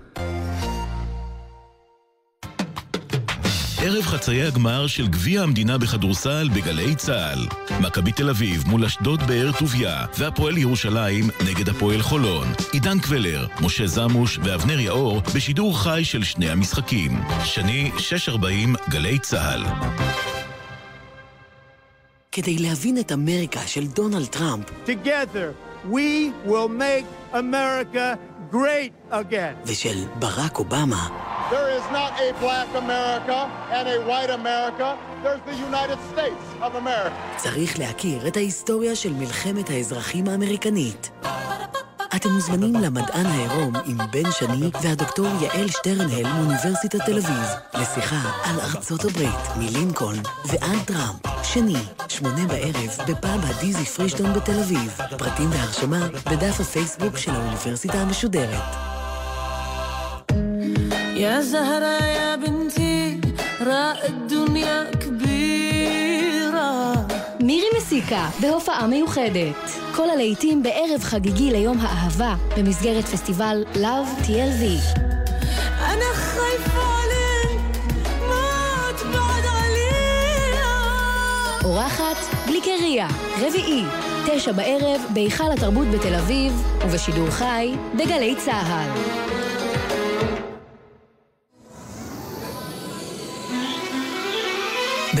ערב 3.82 4.04
חצאי 4.04 4.42
הגמר 4.42 4.86
של 4.86 5.06
גביע 5.08 5.42
המדינה 5.42 5.78
בכדורסל 5.78 6.48
בגלי 6.54 6.94
צה"ל. 6.94 7.46
מכבי 7.80 8.12
תל 8.12 8.28
אביב 8.28 8.64
מול 8.66 8.84
אשדוד 8.84 9.22
באר 9.22 9.50
טוביה, 9.58 10.04
והפועל 10.18 10.58
ירושלים 10.58 11.24
נגד 11.48 11.68
הפועל 11.68 12.02
חולון. 12.02 12.48
עידן 12.72 12.98
קבלר, 12.98 13.46
משה 13.60 13.86
זמוש 13.86 14.38
ואבנר 14.44 14.80
יאור 14.80 15.22
בשידור 15.34 15.78
חי 15.78 16.00
של 16.04 16.24
שני 16.24 16.50
המשחקים. 16.50 17.20
שני, 17.44 17.90
640, 17.98 18.74
גלי 18.88 19.18
צה"ל. 19.18 19.64
כדי 22.32 22.58
להבין 22.58 22.98
את 22.98 23.12
אמריקה 23.12 23.60
של 23.66 23.86
דונלד 23.86 24.26
טראמפ 24.26 24.64
Together, 24.86 25.54
we 25.90 26.32
will 26.46 26.68
make 26.68 27.34
America 27.34 28.18
great 28.52 29.12
again. 29.12 29.56
ושל 29.66 30.04
ברק 30.18 30.58
אובמה, 30.58 31.29
There 31.50 31.70
is 31.78 31.86
not 31.90 32.12
a 32.26 32.28
black 32.44 32.68
America 32.84 33.38
and 33.76 33.88
a 33.88 33.98
white 34.08 34.30
America. 34.40 34.88
There's 35.24 35.42
the 35.50 35.56
United 35.68 35.98
States 36.12 36.44
of 36.62 36.74
America. 36.74 37.14
צריך 37.36 37.78
להכיר 37.78 38.28
את 38.28 38.36
ההיסטוריה 38.36 38.96
של 38.96 39.12
מלחמת 39.12 39.70
האזרחים 39.70 40.28
האמריקנית. 40.28 41.10
אתם 42.16 42.28
מוזמנים 42.32 42.74
למדען 42.74 43.26
העירום 43.26 43.72
עם 43.86 43.98
בן 44.10 44.30
שני 44.30 44.70
והדוקטור 44.82 45.26
יעל 45.40 45.68
שטרנהל 45.68 46.26
מאוניברסיטת 46.32 47.00
תל 47.06 47.18
אביב 47.18 47.46
לשיחה 47.74 48.30
על 48.44 48.60
ארצות 48.60 49.04
הברית, 49.04 49.56
מלינקולן 49.56 50.22
ועד 50.44 50.78
טראמפ. 50.86 51.20
שני, 51.42 51.82
שמונה 52.08 52.46
בערב 52.46 52.90
בפאב 53.08 53.44
הדיזי 53.44 53.84
פרישטון 53.84 54.32
בתל 54.32 54.60
אביב. 54.60 54.98
פרטים 55.18 55.50
והרשמה 55.50 56.08
בדף 56.30 56.60
הפייסבוק 56.60 57.16
של 57.16 57.30
האוניברסיטה 57.30 57.98
המשודרת. 57.98 58.99
يا 61.19 61.41
زهرة 61.41 62.03
يا 62.05 62.35
بنتي 62.35 63.19
راء 63.61 64.07
الدنيا 64.07 64.91
كبيرة 64.91 66.75
מירי 67.39 67.67
מסיקה, 67.77 68.29
בהופעה 68.41 68.87
מיוחדת. 68.87 69.55
כל 69.95 70.09
הלהיטים 70.09 70.63
בערב 70.63 71.01
חגיגי 71.03 71.51
ליום 71.51 71.77
האהבה, 71.79 72.35
במסגרת 72.57 73.03
פסטיבל 73.03 73.63
Love 73.73 74.25
TLV. 74.25 74.63
أنا 75.81 76.13
خايفة 76.15 76.81
عليك 76.81 77.61
ما 78.29 78.91
تبعد 78.99 79.45
عليها 79.45 80.73
אורחת 81.63 82.17
גליקריה, 82.47 83.07
רביעי, 83.41 83.83
תשע 84.27 84.51
בערב, 84.51 85.01
בהיכל 85.13 85.51
התרבות 85.51 85.87
בתל 85.87 86.15
אביב, 86.15 86.63
ובשידור 86.81 87.29
חי, 87.29 87.75
בגלי 87.95 88.35
צה"ל. 88.35 88.89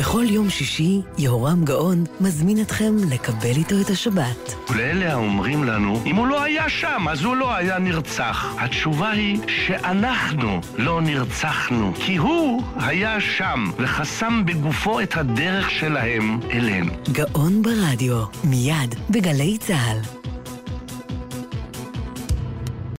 בכל 0.00 0.24
יום 0.28 0.50
שישי, 0.50 1.00
יהורם 1.18 1.64
גאון 1.64 2.04
מזמין 2.20 2.60
אתכם 2.60 2.96
לקבל 3.10 3.56
איתו 3.56 3.80
את 3.80 3.90
השבת. 3.90 4.54
ולאלה 4.70 5.12
האומרים 5.12 5.64
לנו, 5.64 6.02
אם 6.06 6.16
הוא 6.16 6.26
לא 6.26 6.42
היה 6.42 6.68
שם, 6.68 7.06
אז 7.10 7.24
הוא 7.24 7.36
לא 7.36 7.54
היה 7.54 7.78
נרצח. 7.78 8.54
התשובה 8.58 9.10
היא 9.10 9.38
שאנחנו 9.48 10.60
לא 10.78 11.00
נרצחנו, 11.02 11.92
כי 11.94 12.16
הוא 12.16 12.62
היה 12.76 13.20
שם 13.20 13.64
וחסם 13.78 14.42
בגופו 14.46 15.00
את 15.00 15.16
הדרך 15.16 15.70
שלהם 15.70 16.40
אלינו. 16.50 16.92
גאון 17.12 17.62
ברדיו, 17.62 18.24
מיד 18.44 18.94
בגלי 19.10 19.58
צה"ל. 19.58 20.19